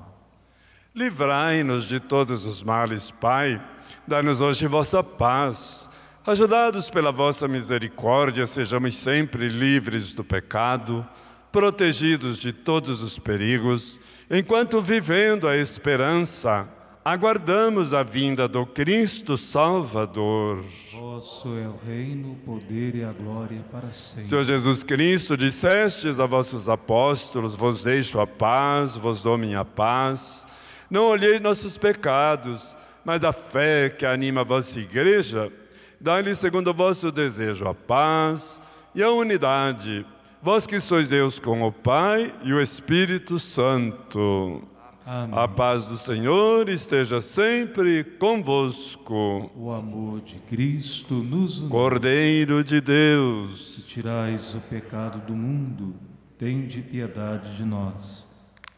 [0.94, 3.62] Livrai-nos de todos os males, Pai.
[4.08, 5.90] Dá-nos hoje vossa paz.
[6.26, 11.08] Ajudados pela vossa misericórdia, sejamos sempre livres do pecado,
[11.52, 16.68] protegidos de todos os perigos, enquanto vivendo a esperança
[17.10, 20.64] aguardamos a vinda do Cristo Salvador.
[20.94, 24.26] Vosso é o reino, o poder e a glória para sempre.
[24.26, 30.46] Senhor Jesus Cristo, dissestes a vossos apóstolos: Vos deixo a paz, vos dou minha paz.
[30.88, 35.52] Não olhei nossos pecados, mas a fé que anima a vossa igreja.
[36.00, 38.62] Dá-lhe, segundo o vosso desejo, a paz
[38.94, 40.06] e a unidade.
[40.44, 44.64] Vós que sois Deus com o Pai e o Espírito Santo.
[45.12, 45.40] Amém.
[45.40, 49.50] A paz do Senhor esteja sempre convosco.
[49.56, 51.68] O amor de Cristo nos une.
[51.68, 55.96] Cordeiro de Deus, que tirais o pecado do mundo,
[56.38, 58.30] tende piedade de nós.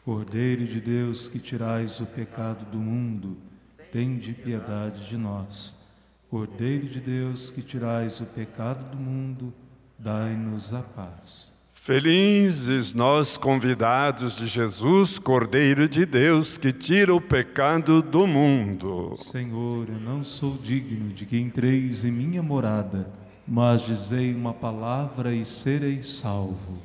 [0.05, 3.35] Cordeiro de Deus, que tirais o pecado do mundo,
[3.91, 5.85] tende piedade de nós.
[6.29, 9.53] Cordeiro de Deus, que tirais o pecado do mundo,
[9.99, 11.50] dai-nos a paz.
[11.83, 19.15] Felizes nós convidados de Jesus, Cordeiro de Deus, que tira o pecado do mundo.
[19.17, 23.11] Senhor, eu não sou digno de que entreis em minha morada,
[23.47, 26.77] mas dizei uma palavra e serei salvo.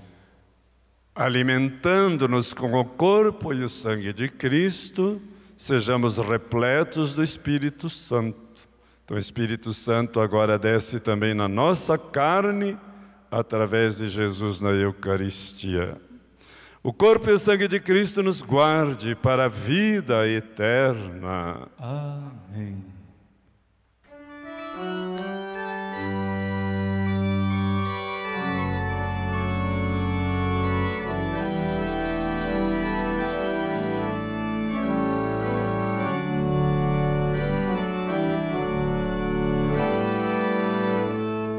[1.15, 5.21] Alimentando-nos com o corpo e o sangue de Cristo,
[5.59, 8.67] sejamos repletos do Espírito Santo.
[9.05, 12.79] Então, o Espírito Santo agora desce também na nossa carne
[13.39, 16.01] através de Jesus na Eucaristia.
[16.83, 21.69] O corpo e o sangue de Cristo nos guarde para a vida eterna.
[21.79, 22.96] Amém.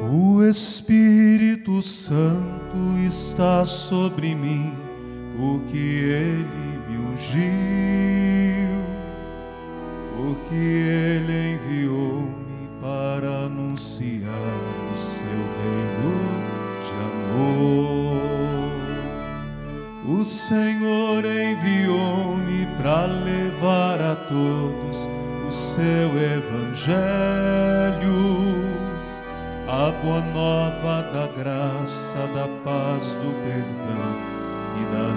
[0.09, 4.73] O Espírito Santo está sobre mim,
[5.35, 7.43] porque ele me ungiu,
[10.15, 14.31] porque ele enviou-me para anunciar
[14.93, 16.15] o seu reino
[16.85, 18.21] de amor.
[20.07, 25.09] O Senhor enviou-me para levar a todos
[25.49, 27.67] o seu evangelho
[29.67, 34.15] a boa nova da graça, da paz, do perdão
[34.79, 35.07] e da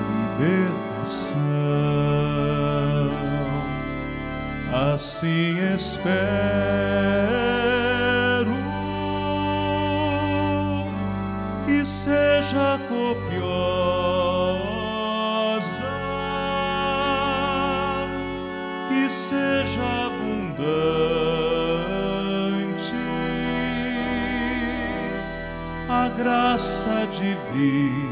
[0.40, 1.40] libertação.
[4.72, 6.10] Assim espero
[11.64, 13.49] que seja copiosa,
[26.22, 28.10] graça divina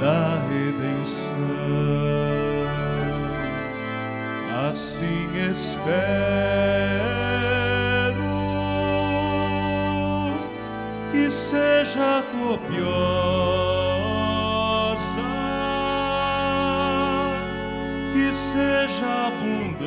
[0.00, 1.34] da redenção.
[4.70, 5.84] Assim espero
[11.12, 12.94] que seja copiosa,
[18.14, 19.84] que seja abundante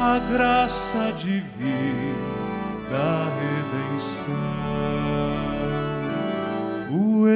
[0.00, 2.05] a graça divina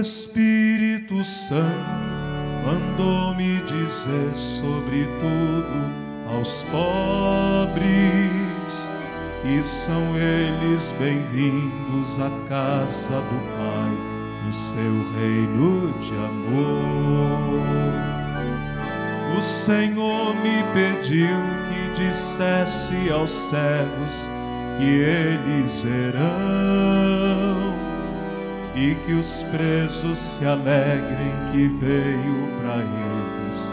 [0.01, 2.01] Espírito Santo
[2.65, 5.91] mandou-me dizer sobre tudo
[6.35, 7.85] aos pobres
[9.45, 13.93] e são eles bem-vindos à casa do Pai,
[14.47, 17.61] no seu reino de amor.
[19.39, 21.37] O Senhor me pediu
[21.69, 24.27] que dissesse aos cegos
[24.79, 26.51] que eles verão
[28.75, 33.73] e que os presos se alegrem que veio para eles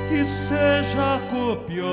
[0.10, 1.88] que seja copiosa,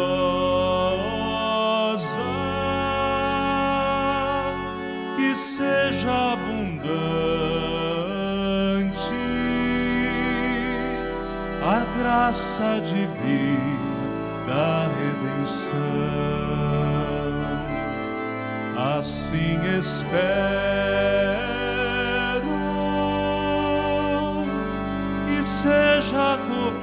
[12.14, 13.74] graça divina
[14.46, 15.74] da redenção.
[18.76, 20.04] Assim espero
[25.26, 26.73] que seja copiosa,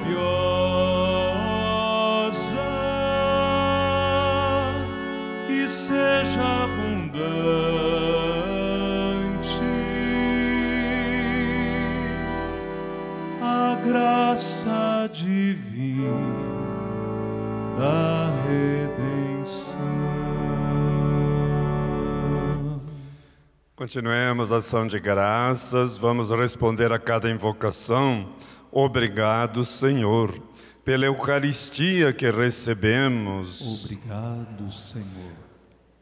[23.82, 28.32] Continuemos a ação de graças, vamos responder a cada invocação.
[28.70, 30.40] Obrigado, Senhor,
[30.84, 33.84] pela Eucaristia que recebemos.
[33.84, 35.32] Obrigado, Senhor.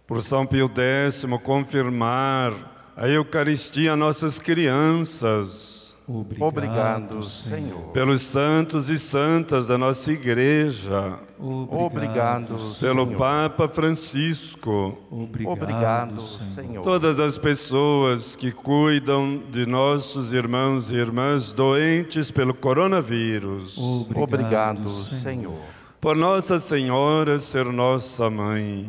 [0.07, 2.53] Por São Pio X, confirmar
[2.95, 5.80] a Eucaristia a nossas crianças.
[6.11, 7.93] Obrigado, Obrigado, Senhor.
[7.93, 11.21] Pelos santos e santas da nossa igreja.
[11.39, 12.47] Obrigado,
[12.81, 13.17] Pelo Senhor.
[13.17, 14.99] Papa Francisco.
[15.09, 16.67] Obrigado, Obrigado, Senhor.
[16.67, 16.83] Senhor.
[16.83, 23.79] Todas as pessoas que cuidam de nossos irmãos e irmãs doentes pelo coronavírus.
[23.79, 25.80] Obrigado, Senhor.
[26.01, 28.89] Por Nossa Senhora ser nossa mãe.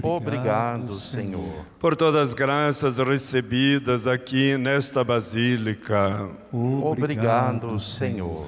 [0.00, 1.66] Obrigado, Senhor.
[1.80, 6.30] Por todas as graças recebidas aqui nesta basílica.
[6.52, 8.46] Obrigado, Senhor.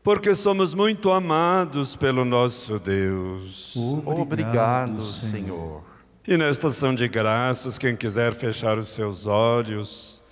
[0.00, 3.74] Porque somos muito amados pelo nosso Deus.
[4.06, 5.82] Obrigado, Senhor.
[6.28, 10.22] E nesta ação de graças, quem quiser fechar os seus olhos,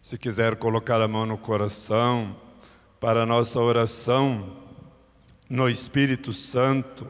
[0.00, 2.36] se quiser colocar a mão no coração,
[3.00, 4.67] para a nossa oração
[5.48, 7.06] no Espírito Santo,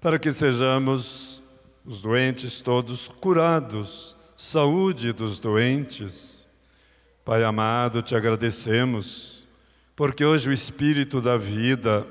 [0.00, 1.42] para que sejamos
[1.84, 6.48] os doentes todos curados, saúde dos doentes.
[7.24, 9.46] Pai amado, te agradecemos,
[9.94, 12.06] porque hoje o Espírito da vida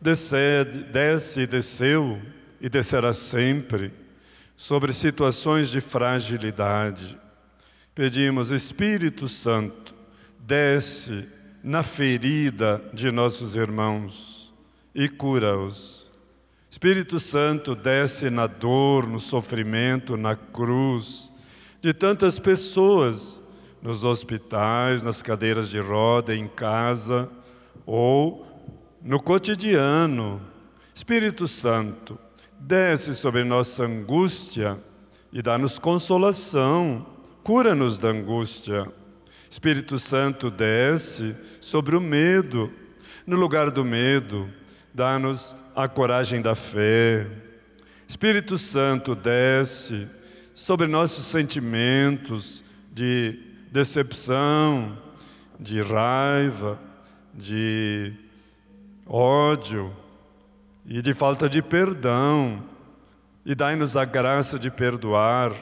[0.00, 2.22] desce, desce e desceu
[2.60, 3.92] e descerá sempre
[4.56, 7.18] sobre situações de fragilidade.
[7.94, 9.94] Pedimos, Espírito Santo,
[10.38, 11.28] desce
[11.62, 14.35] na ferida de nossos irmãos
[14.96, 16.10] e cura-os.
[16.70, 21.30] Espírito Santo, desce na dor, no sofrimento, na cruz
[21.82, 23.42] de tantas pessoas,
[23.82, 27.30] nos hospitais, nas cadeiras de roda, em casa
[27.84, 28.46] ou
[29.02, 30.40] no cotidiano.
[30.94, 32.18] Espírito Santo,
[32.58, 34.80] desce sobre nossa angústia
[35.30, 37.04] e dá-nos consolação,
[37.44, 38.90] cura-nos da angústia.
[39.50, 42.72] Espírito Santo, desce sobre o medo,
[43.26, 44.48] no lugar do medo,
[44.96, 47.26] dá-nos a coragem da fé.
[48.08, 50.08] Espírito Santo, desce
[50.54, 53.38] sobre nossos sentimentos de
[53.70, 54.96] decepção,
[55.60, 56.80] de raiva,
[57.34, 58.14] de
[59.06, 59.94] ódio
[60.86, 62.64] e de falta de perdão.
[63.44, 65.52] E dai-nos a graça de perdoar,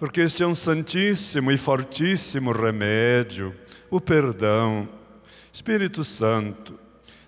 [0.00, 3.54] porque este é um santíssimo e fortíssimo remédio,
[3.88, 4.88] o perdão.
[5.52, 6.76] Espírito Santo,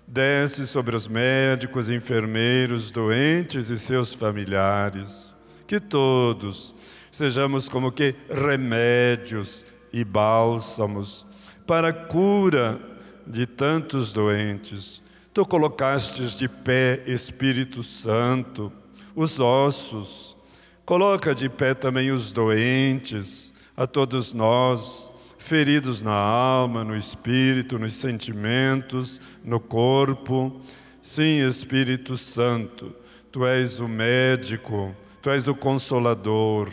[0.07, 5.35] desce sobre os médicos, enfermeiros, doentes e seus familiares,
[5.67, 6.73] que todos
[7.11, 11.25] sejamos como que remédios e bálsamos
[11.65, 12.79] para a cura
[13.25, 15.03] de tantos doentes.
[15.33, 18.71] Tu colocastes de pé, Espírito Santo,
[19.13, 20.37] os ossos,
[20.85, 25.11] coloca de pé também os doentes, a todos nós,
[25.47, 30.61] feridos na alma, no espírito, nos sentimentos, no corpo.
[31.01, 32.93] Sim, Espírito Santo,
[33.31, 36.69] tu és o médico, tu és o consolador,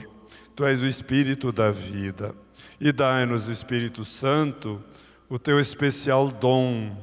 [0.56, 2.34] tu és o Espírito da vida.
[2.80, 4.82] E dai-nos, Espírito Santo,
[5.28, 6.96] o teu especial dom,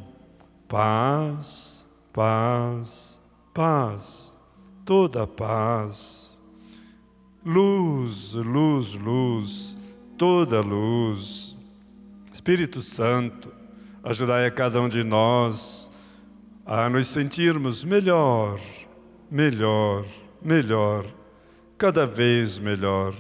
[0.68, 4.38] paz, paz, paz,
[4.84, 6.42] toda paz,
[7.46, 9.78] luz, luz, luz,
[10.18, 11.51] toda luz,
[12.42, 13.54] Espírito Santo,
[14.04, 15.88] ajudai a cada um de nós
[16.66, 18.60] a nos sentirmos melhor,
[19.30, 20.04] melhor,
[20.42, 21.06] melhor,
[21.78, 23.14] cada vez melhor.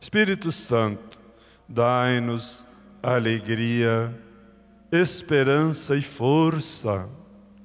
[0.00, 1.20] Espírito Santo,
[1.68, 2.66] dai-nos
[3.00, 4.12] alegria,
[4.90, 7.08] esperança e força.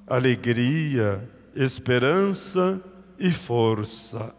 [0.06, 2.80] Alegria, esperança
[3.18, 4.32] e força.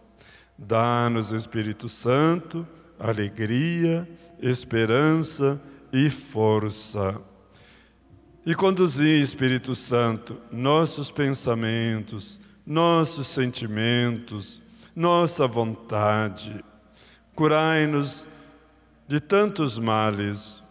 [0.58, 2.66] Dá-nos, Espírito Santo,
[2.98, 4.08] alegria,
[4.42, 5.75] esperança e
[6.10, 7.22] força.
[8.46, 14.62] E conduzir, Espírito Santo, nossos pensamentos, nossos sentimentos,
[14.96, 16.64] nossa vontade.
[17.34, 18.28] Curai-nos
[19.08, 20.64] de tantos males.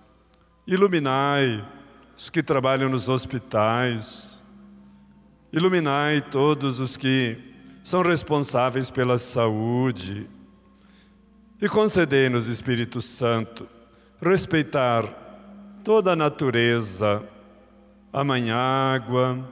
[0.66, 1.66] Iluminai
[2.16, 4.42] os que trabalham nos hospitais.
[5.52, 7.38] Iluminai todos os que
[7.82, 10.28] são responsáveis pela saúde.
[11.60, 13.68] E concedei-nos, Espírito Santo,
[14.20, 15.06] respeitar
[15.82, 17.22] toda a natureza,
[18.12, 19.46] a mãe água,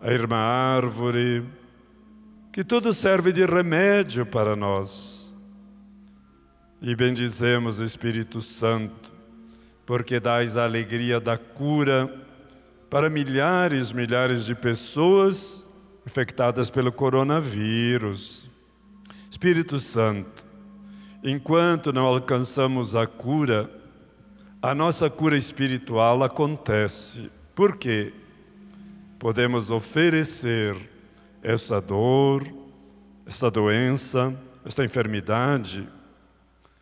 [0.00, 1.44] a irmã árvore,
[2.52, 5.34] que tudo serve de remédio para nós.
[6.80, 9.12] E bendizemos o Espírito Santo,
[9.86, 12.12] porque dais a alegria da cura
[12.90, 15.66] para milhares, milhares de pessoas
[16.06, 18.50] infectadas pelo coronavírus.
[19.30, 20.46] Espírito Santo,
[21.24, 23.70] enquanto não alcançamos a cura,
[24.60, 27.30] a nossa cura espiritual acontece.
[27.54, 28.12] Por quê?
[29.18, 30.76] Podemos oferecer
[31.42, 32.46] essa dor,
[33.24, 35.88] essa doença, essa enfermidade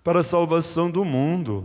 [0.03, 1.65] para a salvação do mundo,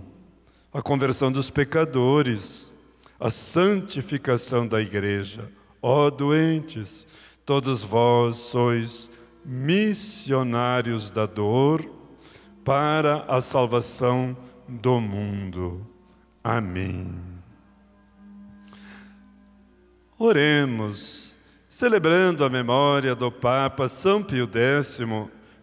[0.71, 2.75] a conversão dos pecadores,
[3.19, 5.49] a santificação da igreja.
[5.81, 7.07] Ó doentes,
[7.43, 9.09] todos vós sois
[9.43, 11.96] missionários da dor
[12.67, 14.35] para a salvação
[14.67, 15.87] do mundo.
[16.43, 17.15] Amém.
[20.19, 21.37] Oremos,
[21.69, 24.99] celebrando a memória do Papa São Pio X,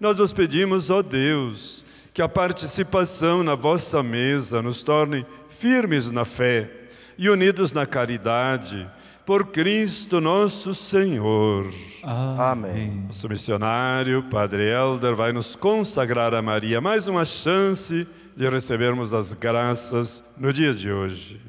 [0.01, 1.85] nós os pedimos, ó Deus,
[2.15, 6.89] que a participação na vossa mesa nos torne firmes na fé
[7.19, 8.91] e unidos na caridade
[9.27, 11.67] por Cristo nosso Senhor.
[12.03, 13.05] Amém.
[13.07, 16.81] Nosso missionário, Padre Helder, vai nos consagrar a Maria.
[16.81, 18.07] Mais uma chance
[18.37, 21.41] de recebermos as graças no dia de hoje.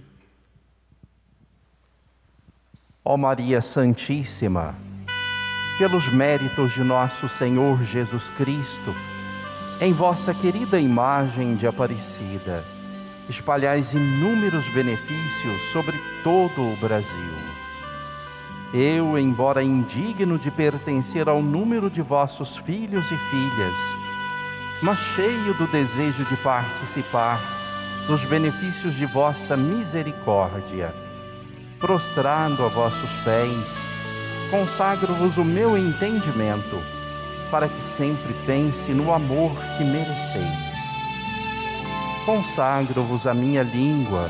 [3.03, 4.75] Ó Maria Santíssima,
[5.77, 8.95] pelos méritos de nosso Senhor Jesus Cristo,
[9.81, 12.63] em vossa querida imagem de Aparecida,
[13.29, 17.64] espalhais inúmeros benefícios sobre todo o Brasil.
[18.77, 23.77] Eu, embora indigno de pertencer ao número de vossos filhos e filhas,
[24.83, 27.39] mas cheio do desejo de participar
[28.05, 30.93] dos benefícios de vossa misericórdia,
[31.79, 33.87] prostrado a vossos pés,
[34.51, 36.77] consagro-vos o meu entendimento,
[37.49, 40.75] para que sempre pense no amor que mereceis.
[42.25, 44.29] Consagro-vos a minha língua,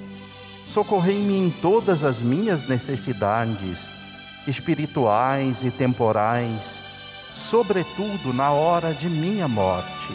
[0.65, 3.91] socorrei-me em todas as minhas necessidades,
[4.47, 6.83] espirituais e temporais,
[7.33, 10.13] sobretudo na hora de minha morte.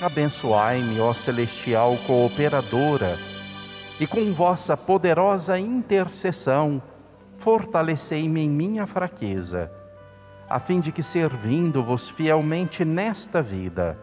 [0.00, 3.18] Abençoai-me, ó celestial cooperadora,
[3.98, 6.82] e com vossa poderosa intercessão,
[7.38, 9.70] fortalecei-me em minha fraqueza,
[10.48, 13.98] a fim de que, servindo-vos fielmente nesta vida,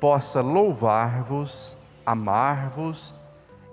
[0.00, 1.76] possa louvar-vos,
[2.06, 3.14] amar-vos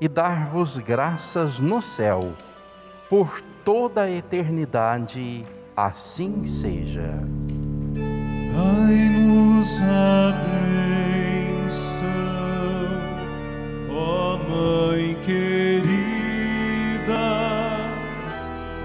[0.08, 2.34] dar-vos graças no céu,
[3.10, 5.45] por toda a eternidade,
[5.76, 7.20] assim seja.
[8.53, 10.32] Dai-nos a
[11.68, 12.06] bênção,
[13.89, 15.95] ó Mãe querida,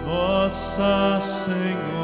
[0.06, 1.99] Nossa Senhora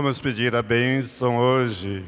[0.00, 2.04] Vamos pedir a bênção hoje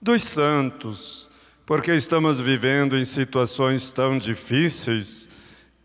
[0.00, 1.28] dos santos,
[1.66, 5.28] porque estamos vivendo em situações tão difíceis,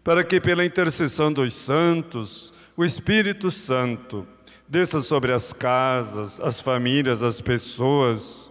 [0.06, 4.26] para que pela intercessão dos santos, o Espírito Santo
[4.70, 8.50] desça sobre as casas, as famílias, as pessoas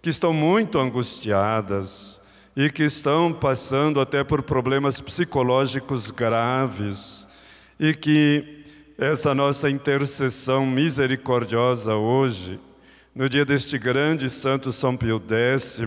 [0.00, 2.20] que estão muito angustiadas
[2.54, 7.26] e que estão passando até por problemas psicológicos graves
[7.80, 8.57] e que
[8.98, 12.60] essa nossa intercessão misericordiosa hoje,
[13.14, 15.80] no dia deste grande Santo São Pio X,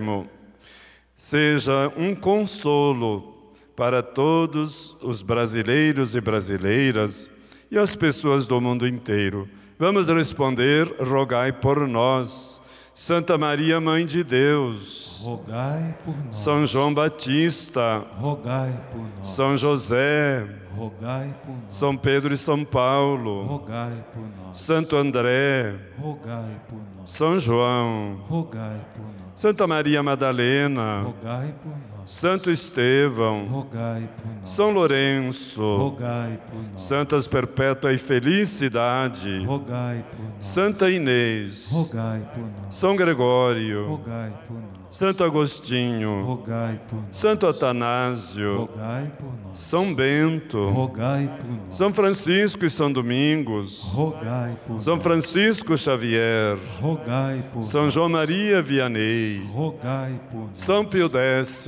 [1.15, 7.29] seja um consolo para todos os brasileiros e brasileiras
[7.69, 9.47] e as pessoas do mundo inteiro
[9.81, 12.61] Vamos responder: rogai por nós.
[12.93, 16.35] Santa Maria, Mãe de Deus, rogai por nós.
[16.35, 19.27] São João Batista, rogai por nós.
[19.27, 21.73] São José, rogai por nós.
[21.73, 24.57] São Pedro e São Paulo, rogai por nós.
[24.57, 27.09] Santo André, rogai por nós.
[27.09, 29.21] São João, rogai por nós.
[29.35, 32.09] Santa Maria Madalena, rogai por nós.
[32.09, 34.49] Santo Estevão, rogai por nós.
[34.49, 36.81] São Lourenço, rogai por nós.
[36.81, 40.45] Santas Perpétua e Felicidade, rogai por nós.
[40.45, 42.75] Santa Inês, rogai por nós.
[42.75, 44.80] São Gregório, rogai por nós.
[44.91, 47.15] Santo Agostinho, rogai por nós.
[47.15, 49.57] Santo Atanásio, rogai por nós.
[49.57, 51.77] São Bento, rogai por nós.
[51.77, 54.99] São Francisco e São Domingos, rogai por São.
[54.99, 57.89] Francisco Xavier, rogai por São.
[57.89, 60.57] João Maria Vianney, rogai por nós.
[60.57, 61.67] São Pio X,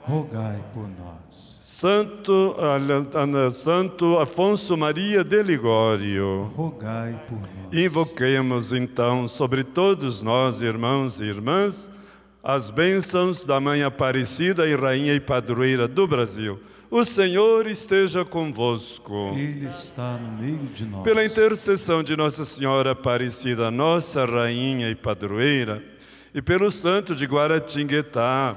[0.00, 1.54] rogai por nós.
[1.60, 2.56] Santo,
[3.52, 7.48] Santo Afonso Maria de Ligório, rogai por nós.
[7.72, 11.88] Invoquemos então sobre todos nós, irmãos e irmãs,
[12.44, 16.60] as bênçãos da Mãe Aparecida e Rainha e Padroeira do Brasil.
[16.90, 19.32] O Senhor esteja convosco.
[19.34, 21.02] Ele está no meio de nós.
[21.02, 25.82] Pela intercessão de Nossa Senhora Aparecida, nossa Rainha e Padroeira,
[26.34, 28.54] e pelo Santo de Guaratinguetá,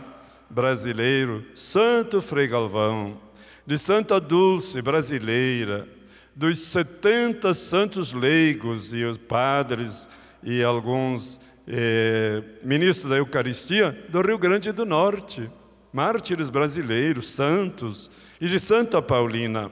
[0.49, 3.17] brasileiro, Santo Frei Galvão,
[3.65, 5.87] de Santa Dulce, brasileira,
[6.35, 10.07] dos 70 santos leigos e os padres
[10.43, 15.49] e alguns eh, ministros da Eucaristia do Rio Grande do Norte,
[15.91, 18.09] mártires brasileiros, santos,
[18.39, 19.71] e de Santa Paulina.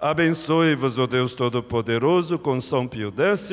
[0.00, 3.50] Abençoe-vos, o Deus Todo-Poderoso, com São Pio X,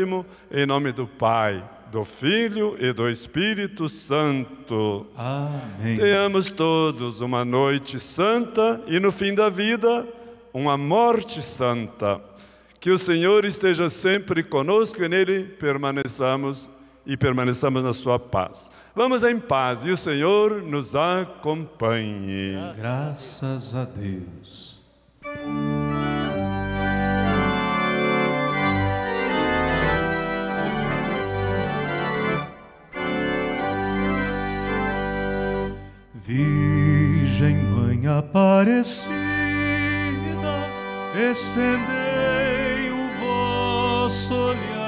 [0.51, 5.05] em nome do Pai, do Filho e do Espírito Santo.
[5.15, 5.97] Amém.
[5.97, 10.07] Tenhamos todos uma noite santa e no fim da vida,
[10.53, 12.21] uma morte santa.
[12.79, 16.69] Que o Senhor esteja sempre conosco e nele permaneçamos
[17.05, 18.69] e permaneçamos na sua paz.
[18.95, 22.55] Vamos em paz e o Senhor nos acompanhe.
[22.77, 24.81] Graças a Deus.
[36.13, 39.11] Virgem Mãe Aparecida,
[41.13, 44.80] estendei o vosso olhar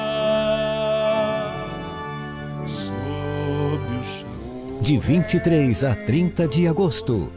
[4.83, 7.31] De 23 a 30 de agosto,